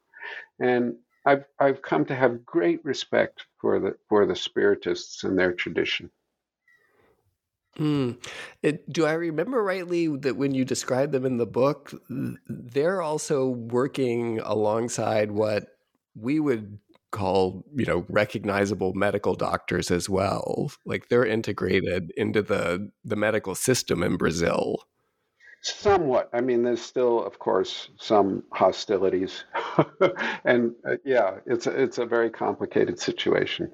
[0.61, 0.97] And
[1.29, 6.11] I've I've come to have great respect for the for the spiritists and their tradition
[7.79, 8.19] Mm.
[8.63, 11.93] It, do I remember rightly that when you describe them in the book,
[12.49, 15.69] they're also working alongside what
[16.17, 16.79] we would
[17.13, 20.73] call, you know, recognizable medical doctors as well.
[20.85, 24.83] Like they're integrated into the the medical system in Brazil.
[25.63, 26.31] Somewhat.
[26.33, 29.45] I mean, there's still, of course, some hostilities,
[30.45, 33.71] and uh, yeah, it's a, it's a very complicated situation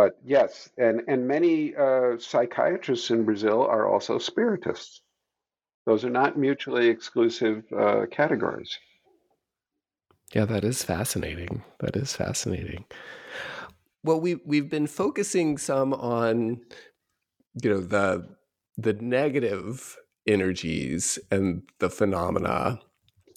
[0.00, 5.02] but yes, and and many uh, psychiatrists in Brazil are also spiritists.
[5.86, 8.78] Those are not mutually exclusive uh, categories.
[10.34, 11.64] Yeah, that is fascinating.
[11.80, 12.84] That is fascinating.
[14.04, 16.60] Well, we we've been focusing some on
[17.62, 18.26] you know the
[18.78, 22.78] the negative energies and the phenomena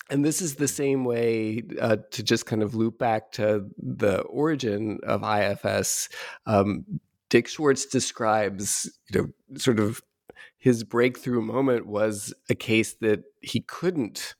[0.10, 4.20] and this is the same way uh, to just kind of loop back to the
[4.24, 6.10] origin of IFS.
[6.46, 6.86] Um,
[7.30, 10.02] Dick Schwartz describes, you know, sort of
[10.58, 14.36] his breakthrough moment was a case that he couldn't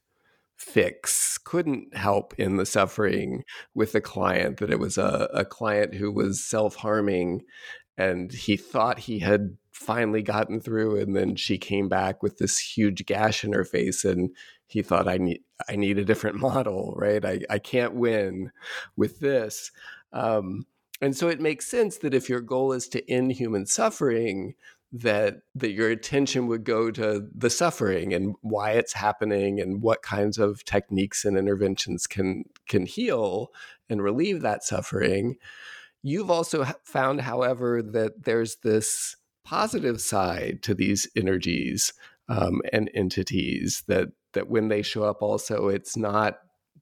[0.56, 5.96] fix, couldn't help in the suffering with a client, that it was a, a client
[5.96, 7.42] who was self harming
[7.98, 12.58] and he thought he had finally gotten through and then she came back with this
[12.58, 14.30] huge gash in her face and
[14.68, 17.26] he thought i need i need a different model right?
[17.26, 18.52] I, I can't win
[18.96, 19.72] with this.
[20.12, 20.66] Um,
[21.02, 24.56] and so it makes sense that if your goal is to end human suffering
[24.96, 30.04] that that your attention would go to the suffering and why it's happening and what
[30.04, 33.52] kinds of techniques and interventions can can heal
[33.90, 35.36] and relieve that suffering.
[36.04, 41.94] You've also found however that there's this positive side to these energies
[42.30, 46.40] um, and entities that that when they show up also it's not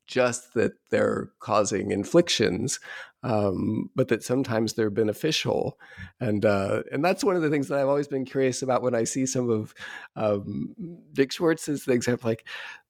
[0.07, 2.80] just that they're causing inflictions
[3.24, 5.78] um, but that sometimes they're beneficial.
[6.20, 8.95] And uh, and that's one of the things that I've always been curious about when
[8.95, 9.74] I see some of
[10.16, 10.76] um,
[11.14, 12.07] Dick Schwartz's things.
[12.07, 12.45] I'm like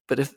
[0.07, 0.33] but if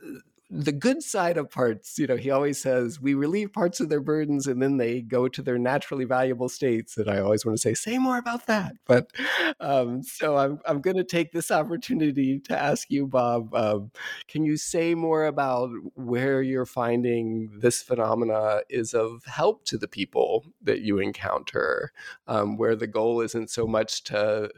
[0.57, 4.00] the good side of parts, you know, he always says we relieve parts of their
[4.00, 6.96] burdens and then they go to their naturally valuable states.
[6.96, 8.74] And I always want to say, say more about that.
[8.86, 9.11] But
[9.59, 13.90] um, so I'm, I'm going to take this opportunity to ask you, Bob, um,
[14.28, 19.88] can you say more about where you're finding this phenomena is of help to the
[19.88, 21.92] people that you encounter,
[22.28, 24.50] um, where the goal isn't so much to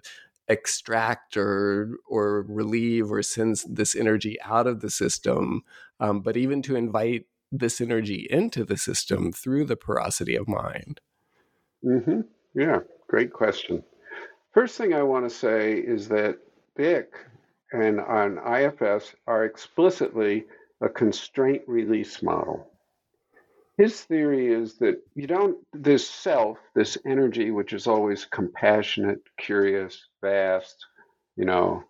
[0.48, 5.62] extract or or relieve or send this energy out of the system,
[6.00, 11.00] um, but even to invite this energy into the system through the porosity of mind?
[11.84, 12.20] Mm-hmm.
[12.54, 13.82] Yeah, great question.
[14.52, 16.38] First thing I want to say is that
[16.76, 17.12] Dick
[17.72, 20.46] and on IFS are explicitly
[20.80, 22.70] a constraint release model.
[23.78, 30.06] His theory is that you don't, this self, this energy, which is always compassionate, curious,
[30.26, 30.86] vast,
[31.36, 31.84] you know,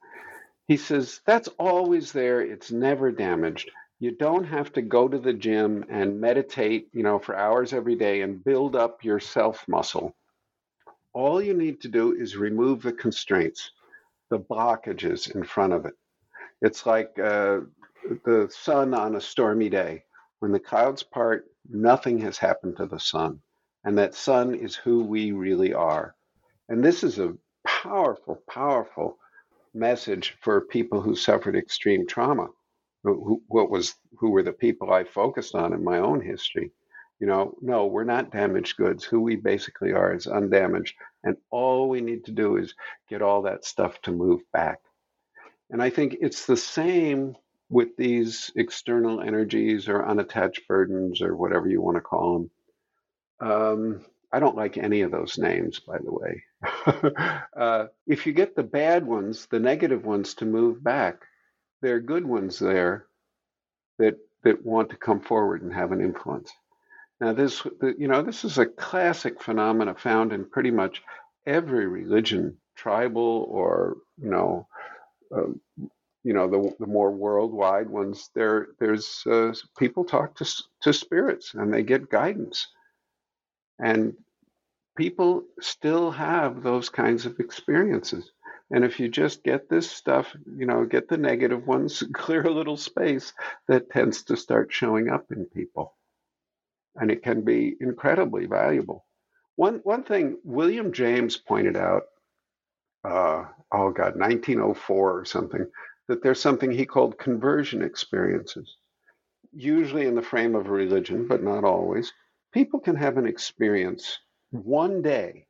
[0.68, 2.40] he says that's always there.
[2.40, 3.70] It's never damaged.
[3.98, 7.96] You don't have to go to the gym and meditate, you know, for hours every
[7.96, 10.14] day and build up your self muscle.
[11.14, 13.70] All you need to do is remove the constraints,
[14.28, 15.94] the blockages in front of it.
[16.60, 17.60] It's like uh,
[18.24, 20.04] the sun on a stormy day.
[20.40, 23.40] When the clouds part, nothing has happened to the sun.
[23.84, 26.14] And that sun is who we really are.
[26.68, 27.34] And this is a
[27.66, 29.18] powerful, powerful
[29.74, 32.48] message for people who suffered extreme trauma.
[33.04, 36.72] Who, what was who were the people I focused on in my own history?
[37.20, 39.04] You know, no, we're not damaged goods.
[39.04, 42.74] Who we basically are is undamaged, and all we need to do is
[43.08, 44.80] get all that stuff to move back.
[45.70, 47.36] And I think it's the same
[47.68, 52.48] with these external energies or unattached burdens or whatever you want to call
[53.40, 53.50] them.
[53.50, 56.42] Um, I don't like any of those names, by the way.
[57.56, 61.22] uh, if you get the bad ones, the negative ones to move back,
[61.82, 63.06] there are good ones there
[63.98, 66.52] that that want to come forward and have an influence.
[67.20, 67.64] Now, this
[67.98, 71.02] you know this is a classic phenomena found in pretty much
[71.46, 74.66] every religion, tribal or you know
[75.34, 75.48] uh,
[76.24, 80.44] you know the, the more worldwide ones there there's uh, people talk to
[80.82, 82.68] to spirits and they get guidance
[83.78, 84.14] and
[84.96, 88.30] people still have those kinds of experiences.
[88.70, 92.50] And if you just get this stuff you know get the negative ones clear a
[92.50, 93.32] little space
[93.68, 95.94] that tends to start showing up in people.
[96.96, 99.04] And it can be incredibly valuable.
[99.56, 102.04] One one thing william james pointed out
[103.04, 105.66] uh, oh god 1904 or something
[106.08, 108.76] that there's something he called conversion experiences,
[109.52, 112.12] usually in the frame of religion, but not always.
[112.56, 114.18] People can have an experience
[114.50, 115.46] one day,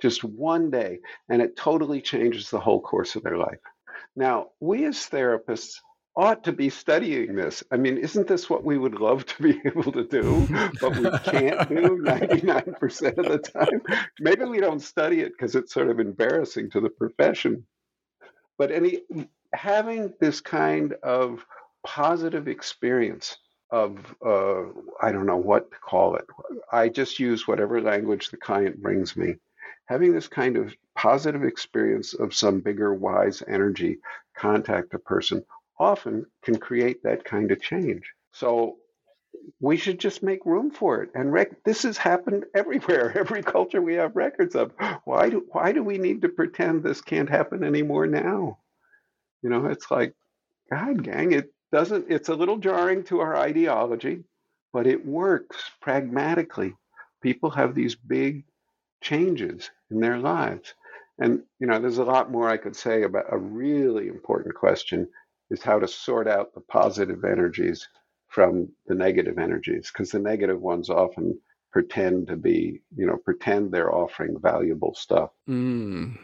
[0.00, 3.58] just one day, and it totally changes the whole course of their life.
[4.14, 5.80] Now, we as therapists
[6.14, 7.64] ought to be studying this.
[7.72, 10.46] I mean, isn't this what we would love to be able to do,
[10.80, 13.82] but we can't do 99% of the time?
[14.20, 17.66] Maybe we don't study it because it's sort of embarrassing to the profession.
[18.58, 19.00] But any
[19.52, 21.44] having this kind of
[21.84, 23.38] positive experience
[23.74, 24.62] of uh,
[25.02, 26.26] I don't know what to call it.
[26.72, 29.34] I just use whatever language the client brings me.
[29.86, 33.98] Having this kind of positive experience of some bigger wise energy
[34.36, 35.44] contact a person
[35.78, 38.04] often can create that kind of change.
[38.32, 38.76] So
[39.60, 41.10] we should just make room for it.
[41.16, 44.72] And rec- this has happened everywhere, every culture we have records of.
[45.04, 48.58] Why do why do we need to pretend this can't happen anymore now?
[49.42, 50.14] You know, it's like,
[50.70, 54.22] God, gang, it doesn't, it's a little jarring to our ideology,
[54.72, 56.72] but it works pragmatically.
[57.20, 58.44] People have these big
[59.02, 60.72] changes in their lives.
[61.18, 65.08] And, you know, there's a lot more I could say about a really important question
[65.50, 67.88] is how to sort out the positive energies
[68.28, 71.36] from the negative energies, because the negative ones often
[71.72, 75.30] pretend to be, you know, pretend they're offering valuable stuff.
[75.48, 76.18] Mm.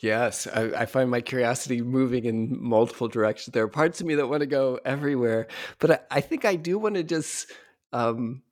[0.00, 3.52] Yes, I, I, find my curiosity moving in multiple directions.
[3.52, 5.46] There are parts of me that want to go everywhere,
[5.78, 7.50] but I, I think I do want to just.
[7.92, 8.42] Um,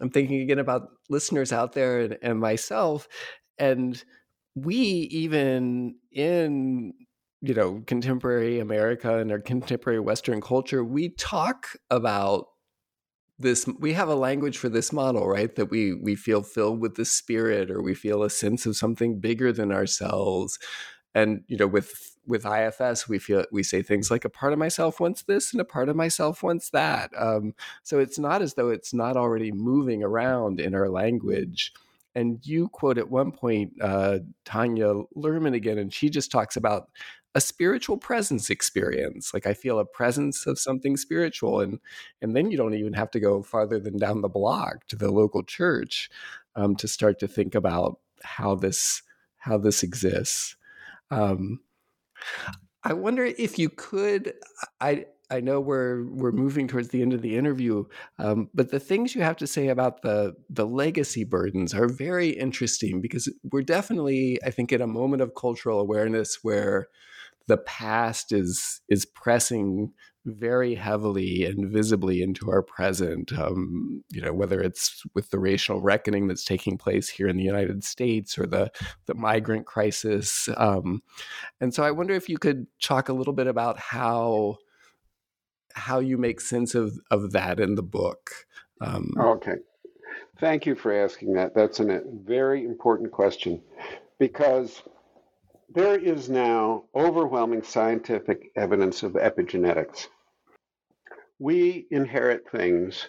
[0.00, 3.08] I'm thinking again about listeners out there and, and myself,
[3.58, 4.02] and
[4.54, 6.92] we even in
[7.40, 12.46] you know contemporary America and our contemporary Western culture, we talk about
[13.44, 15.54] this we have a language for this model right?
[15.54, 19.20] That we we feel filled with the spirit or we feel a sense of something
[19.20, 20.58] bigger than ourselves.
[21.14, 24.58] And you know with with ifs we feel we say things like a part of
[24.58, 27.10] myself wants this and a part of myself wants that.
[27.16, 31.72] Um, so it's not as though it's not already moving around in our language.
[32.16, 36.88] And you quote at one point uh, Tanya Luhrmann again and she just talks about
[37.34, 41.80] a spiritual presence experience like i feel a presence of something spiritual and
[42.22, 45.10] and then you don't even have to go farther than down the block to the
[45.10, 46.10] local church
[46.56, 49.02] um, to start to think about how this
[49.38, 50.56] how this exists.
[51.10, 51.60] Um,
[52.82, 54.34] i wonder if you could
[54.80, 57.86] i I know we're we're moving towards the end of the interview,
[58.18, 62.28] um, but the things you have to say about the the legacy burdens are very
[62.28, 66.88] interesting because we're definitely, I think, at a moment of cultural awareness where
[67.46, 69.92] the past is is pressing
[70.26, 73.32] very heavily and visibly into our present.
[73.32, 77.42] Um, you know, whether it's with the racial reckoning that's taking place here in the
[77.42, 78.70] United States or the
[79.06, 80.48] the migrant crisis.
[80.56, 81.02] Um,
[81.60, 84.56] and so, I wonder if you could talk a little bit about how
[85.74, 88.30] how you make sense of of that in the book.
[88.80, 89.56] Um, okay,
[90.40, 91.54] thank you for asking that.
[91.54, 93.62] That's a very important question
[94.18, 94.82] because
[95.74, 100.06] there is now overwhelming scientific evidence of epigenetics.
[101.40, 103.08] We inherit things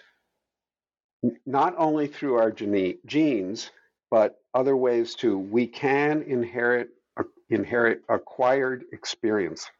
[1.46, 3.70] not only through our gene- genes,
[4.10, 5.38] but other ways too.
[5.38, 6.88] We can inherit
[7.48, 9.70] inherit acquired experience.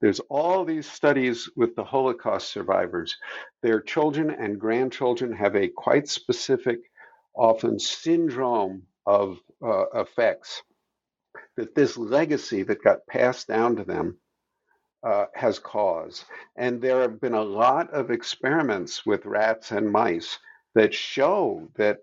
[0.00, 3.16] There's all these studies with the Holocaust survivors.
[3.62, 6.80] Their children and grandchildren have a quite specific,
[7.34, 10.62] often syndrome of uh, effects
[11.56, 14.16] that this legacy that got passed down to them
[15.02, 16.24] uh, has caused.
[16.56, 20.38] And there have been a lot of experiments with rats and mice
[20.74, 21.98] that show that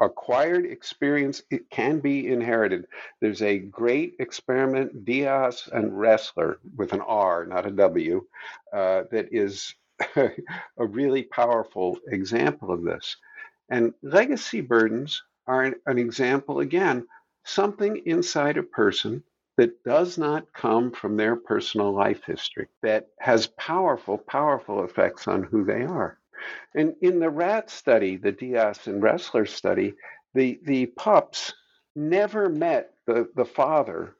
[0.00, 2.86] acquired experience it can be inherited.
[3.20, 8.24] There's a great experiment, Dias and Ressler with an R, not a W,
[8.72, 9.74] uh, that is
[10.16, 10.30] a
[10.86, 13.16] really powerful example of this.
[13.70, 17.06] And legacy burdens are an, an example again
[17.44, 19.22] something inside a person
[19.56, 25.42] that does not come from their personal life history that has powerful, powerful effects on
[25.42, 26.18] who they are.
[26.74, 29.94] And in the rat study, the Dias and Ressler study,
[30.34, 31.52] the, the pups
[31.94, 34.16] never met the, the father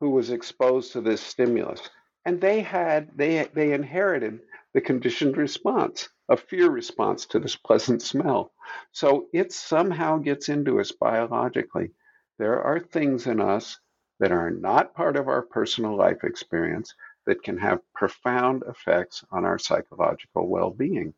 [0.00, 1.80] who was exposed to this stimulus.
[2.26, 4.40] And they had, they, they inherited
[4.74, 8.52] the conditioned response, a fear response to this pleasant smell.
[8.92, 11.90] So it somehow gets into us biologically.
[12.38, 13.78] There are things in us
[14.20, 16.94] that are not part of our personal life experience
[17.26, 21.14] that can have profound effects on our psychological well being.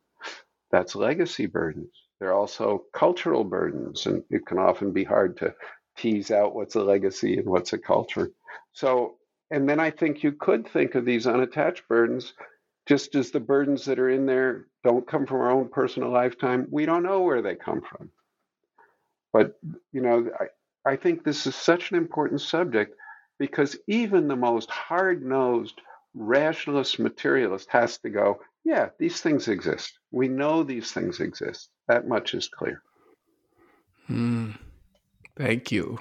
[0.70, 1.92] That's legacy burdens.
[2.18, 5.54] There are also cultural burdens, and it can often be hard to
[5.96, 8.30] tease out what's a legacy and what's a culture.
[8.72, 9.16] So,
[9.50, 12.34] and then I think you could think of these unattached burdens
[12.86, 16.68] just as the burdens that are in there don't come from our own personal lifetime.
[16.70, 18.10] We don't know where they come from.
[19.32, 19.58] But,
[19.92, 20.30] you know,
[20.86, 22.96] I, think this is such an important subject
[23.38, 25.80] because even the most hard nosed
[26.14, 29.98] rationalist materialist has to go, yeah, these things exist.
[30.10, 31.68] We know these things exist.
[31.88, 32.82] That much is clear.
[34.10, 34.56] Mm,
[35.36, 35.98] thank you.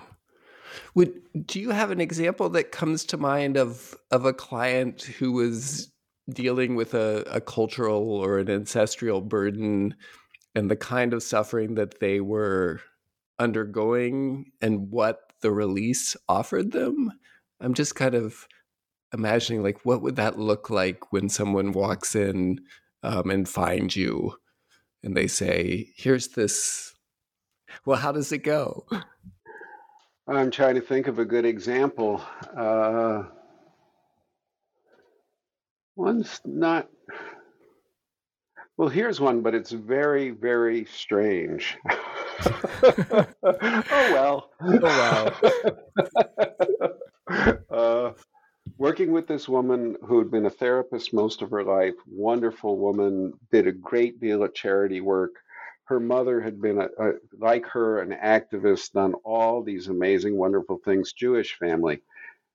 [0.93, 5.31] Would do you have an example that comes to mind of of a client who
[5.31, 5.91] was
[6.29, 9.95] dealing with a, a cultural or an ancestral burden
[10.55, 12.81] and the kind of suffering that they were
[13.39, 17.11] undergoing and what the release offered them.
[17.59, 18.47] I'm just kind of
[19.13, 22.59] imagining like what would that look like when someone walks in
[23.03, 24.35] um, and finds you
[25.03, 26.93] and they say, "Here's this."
[27.85, 28.87] Well, how does it go?
[30.27, 32.21] I'm trying to think of a good example.
[32.55, 33.23] Uh,
[35.95, 36.89] one's not.
[38.77, 41.77] Well, here's one, but it's very, very strange.
[42.83, 43.25] oh
[43.83, 44.49] well.
[44.61, 45.33] Oh wow.
[47.71, 48.13] uh,
[48.77, 53.33] working with this woman who had been a therapist most of her life, wonderful woman,
[53.51, 55.31] did a great deal of charity work.
[55.85, 60.79] Her mother had been, a, a, like her, an activist, done all these amazing, wonderful
[60.83, 62.01] things, Jewish family.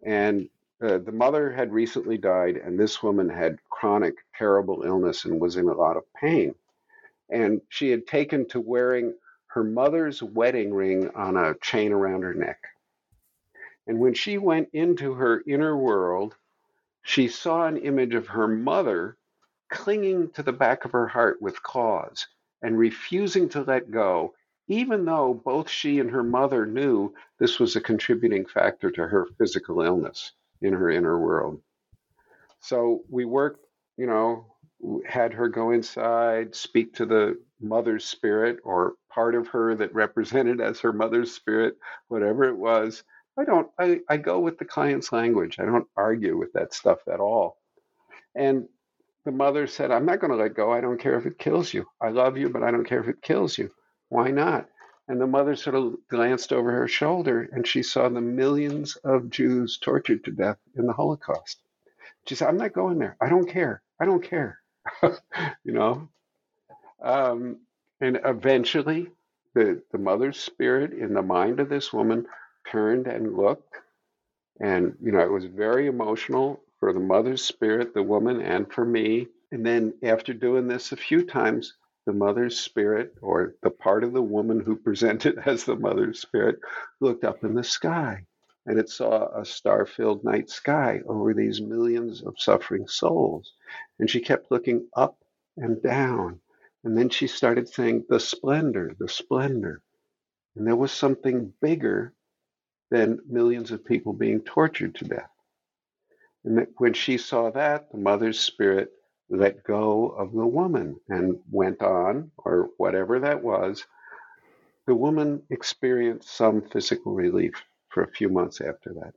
[0.05, 0.49] And
[0.83, 5.57] uh, the mother had recently died, and this woman had chronic, terrible illness and was
[5.57, 6.55] in a lot of pain.
[7.31, 9.15] And she had taken to wearing
[9.53, 12.63] her mother's wedding ring on a chain around her neck.
[13.87, 16.37] And when she went into her inner world,
[17.03, 19.17] she saw an image of her mother
[19.69, 22.29] clinging to the back of her heart with claws
[22.63, 24.35] and refusing to let go,
[24.69, 29.27] even though both she and her mother knew this was a contributing factor to her
[29.39, 30.33] physical illness
[30.63, 31.61] in her inner world.
[32.61, 33.65] So we worked,
[33.97, 34.47] you know,
[35.07, 40.61] had her go inside, speak to the mother's spirit or part of her that represented
[40.61, 41.77] as her mother's spirit,
[42.09, 43.03] whatever it was.
[43.39, 45.59] I don't, I, I go with the client's language.
[45.59, 47.59] I don't argue with that stuff at all.
[48.35, 48.69] And
[49.25, 50.73] the mother said, I'm not going to let go.
[50.73, 51.87] I don't care if it kills you.
[52.01, 53.71] I love you, but I don't care if it kills you.
[54.09, 54.69] Why not?
[55.09, 59.31] And the mother sort of glanced over her shoulder and she saw the millions of
[59.31, 61.63] Jews tortured to death in the Holocaust.
[62.27, 63.17] She said, I'm not going there.
[63.21, 63.83] I don't care.
[64.01, 64.59] I don't care.
[65.03, 66.09] you know?
[67.03, 67.59] Um,
[68.01, 69.09] and eventually,
[69.55, 72.27] the, the mother's spirit in the mind of this woman
[72.71, 73.75] turned and looked
[74.61, 78.85] And, you know, it was very emotional for the mother's spirit, the woman, and for
[78.87, 79.29] me.
[79.53, 81.75] And then after doing this a few times,
[82.07, 86.61] the mother's spirit, or the part of the woman who presented as the mother's spirit,
[87.01, 88.25] looked up in the sky
[88.69, 93.53] and it saw a star filled night sky over these millions of suffering souls.
[94.01, 95.19] And she kept looking up
[95.57, 96.41] and down.
[96.85, 99.83] And then she started saying, The splendor, the splendor.
[100.57, 102.15] And there was something bigger
[102.91, 105.31] than millions of people being tortured to death.
[106.45, 108.91] And when she saw that, the mother's spirit
[109.29, 113.85] let go of the woman and went on, or whatever that was.
[114.87, 117.55] The woman experienced some physical relief
[117.89, 119.15] for a few months after that.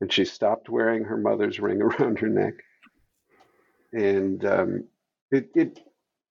[0.00, 2.54] And she stopped wearing her mother's ring around her neck.
[3.92, 4.84] And um,
[5.30, 5.80] it, it,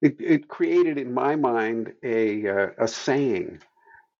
[0.02, 3.60] it, it, created in my mind a, uh, a saying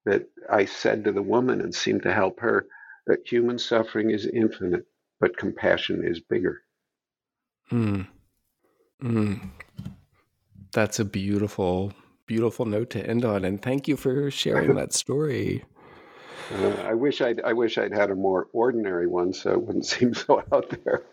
[0.06, 2.68] that I said to the woman and seemed to help her
[3.08, 4.86] that human suffering is infinite,
[5.20, 6.62] but compassion is bigger.
[7.72, 8.08] Mm.
[9.04, 9.50] Mm.
[10.72, 11.94] That's a beautiful,
[12.26, 13.46] beautiful note to end on.
[13.46, 15.64] And thank you for sharing that story.
[16.54, 19.86] Uh, I wish I'd I wish I'd had a more ordinary one, so it wouldn't
[19.94, 21.04] seem so out there.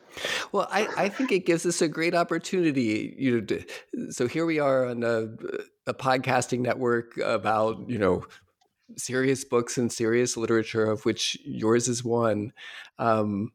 [0.52, 3.14] Well, I, I think it gives us a great opportunity.
[3.18, 3.64] You know, to,
[4.10, 5.28] so here we are on a,
[5.86, 8.24] a podcasting network about you know
[8.96, 12.52] serious books and serious literature, of which yours is one.
[12.98, 13.52] Um,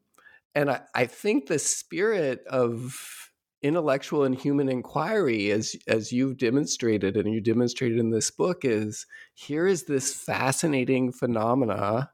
[0.54, 3.27] and I, I think the spirit of
[3.62, 9.06] intellectual and human inquiry as as you've demonstrated and you demonstrated in this book is
[9.34, 12.10] here is this fascinating phenomena.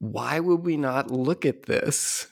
[0.00, 2.28] Why would we not look at this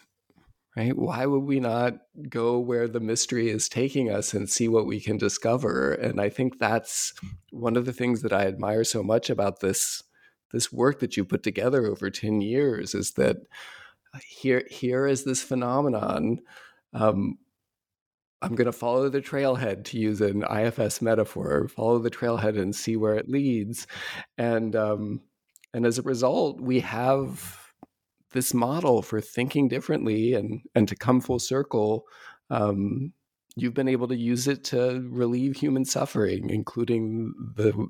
[0.77, 0.97] right?
[0.97, 1.99] Why would we not
[2.31, 5.93] go where the mystery is taking us and see what we can discover?
[5.93, 7.15] And i think that's
[7.51, 10.03] one of the things that i admire so much about this
[10.53, 13.39] this work that you put together over 10 years is that
[14.21, 16.41] here here is this phenomenon.
[16.93, 17.39] Um,
[18.43, 22.75] I'm going to follow the trailhead to use an IFS metaphor, follow the trailhead and
[22.75, 23.87] see where it leads.
[24.37, 25.21] And um,
[25.73, 27.59] and as a result, we have
[28.33, 32.05] this model for thinking differently and and to come full circle.
[32.51, 33.13] Um,
[33.57, 37.89] you've been able to use it to relieve human suffering, including the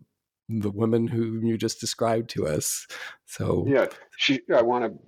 [0.48, 2.86] the women who you just described to us.
[3.24, 3.86] So yeah,
[4.18, 4.40] she.
[4.54, 4.98] I want to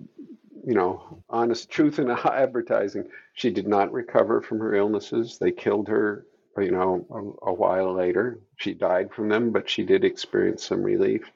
[0.65, 3.07] you know, honest truth in advertising.
[3.35, 5.37] She did not recover from her illnesses.
[5.37, 6.25] They killed her,
[6.57, 8.39] you know, a, a, while later.
[8.57, 11.29] She died from them, but she did experience some relief.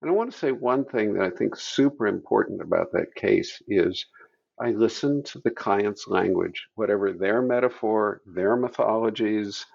[0.00, 3.60] And I want to say one thing that I think super important about that case
[3.66, 4.06] is
[4.60, 9.66] I listened to the client's language, whatever their metaphor, their mythologies,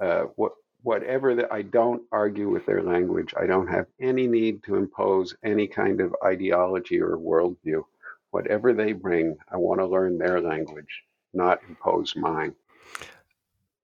[0.00, 0.52] uh, what
[0.84, 3.34] whatever that I don't argue with their language.
[3.38, 7.84] I don't have any need to impose any kind of ideology or worldview
[8.32, 12.54] whatever they bring, I want to learn their language, not impose mine.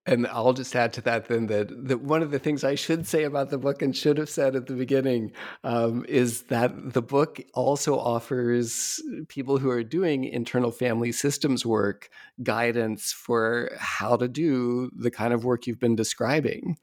[0.07, 3.07] And I'll just add to that then that, that one of the things I should
[3.07, 5.33] say about the book and should have said at the beginning
[5.65, 12.09] um, is that the book also offers people who are doing internal family systems work
[12.43, 16.79] guidance for how to do the kind of work you've been describing.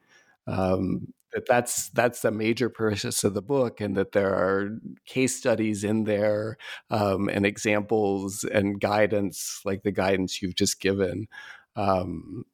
[0.46, 4.70] Um, that that's that's a major purpose of the book, and that there are
[5.06, 6.58] case studies in there
[6.90, 11.28] um, and examples and guidance, like the guidance you've just given.
[11.76, 12.46] Um,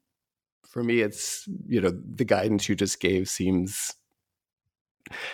[0.68, 3.94] for me, it's you know the guidance you just gave seems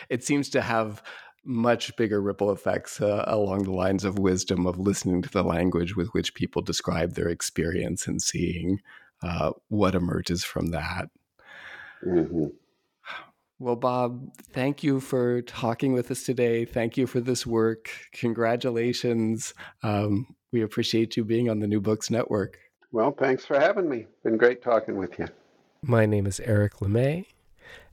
[0.10, 1.02] it seems to have
[1.46, 5.96] much bigger ripple effects uh, along the lines of wisdom of listening to the language
[5.96, 8.82] with which people describe their experience and seeing
[9.24, 11.10] uh, what emerges from that.
[12.06, 12.48] Mm-hmm.
[13.60, 16.64] Well, Bob, thank you for talking with us today.
[16.64, 17.90] Thank you for this work.
[18.12, 19.56] Congratulations.
[19.82, 22.60] Um, we appreciate you being on the New Books Network.
[22.92, 24.06] Well, thanks for having me.
[24.24, 25.28] Been great talking with you.
[25.82, 27.26] My name is Eric LeMay,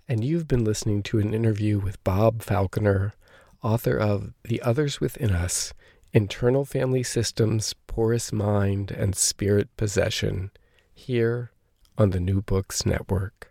[0.07, 3.15] and you've been listening to an interview with Bob Falconer,
[3.63, 5.73] author of The Others Within Us
[6.13, 10.51] Internal Family Systems, Porous Mind, and Spirit Possession,
[10.93, 11.51] here
[11.99, 13.51] on the New Books Network.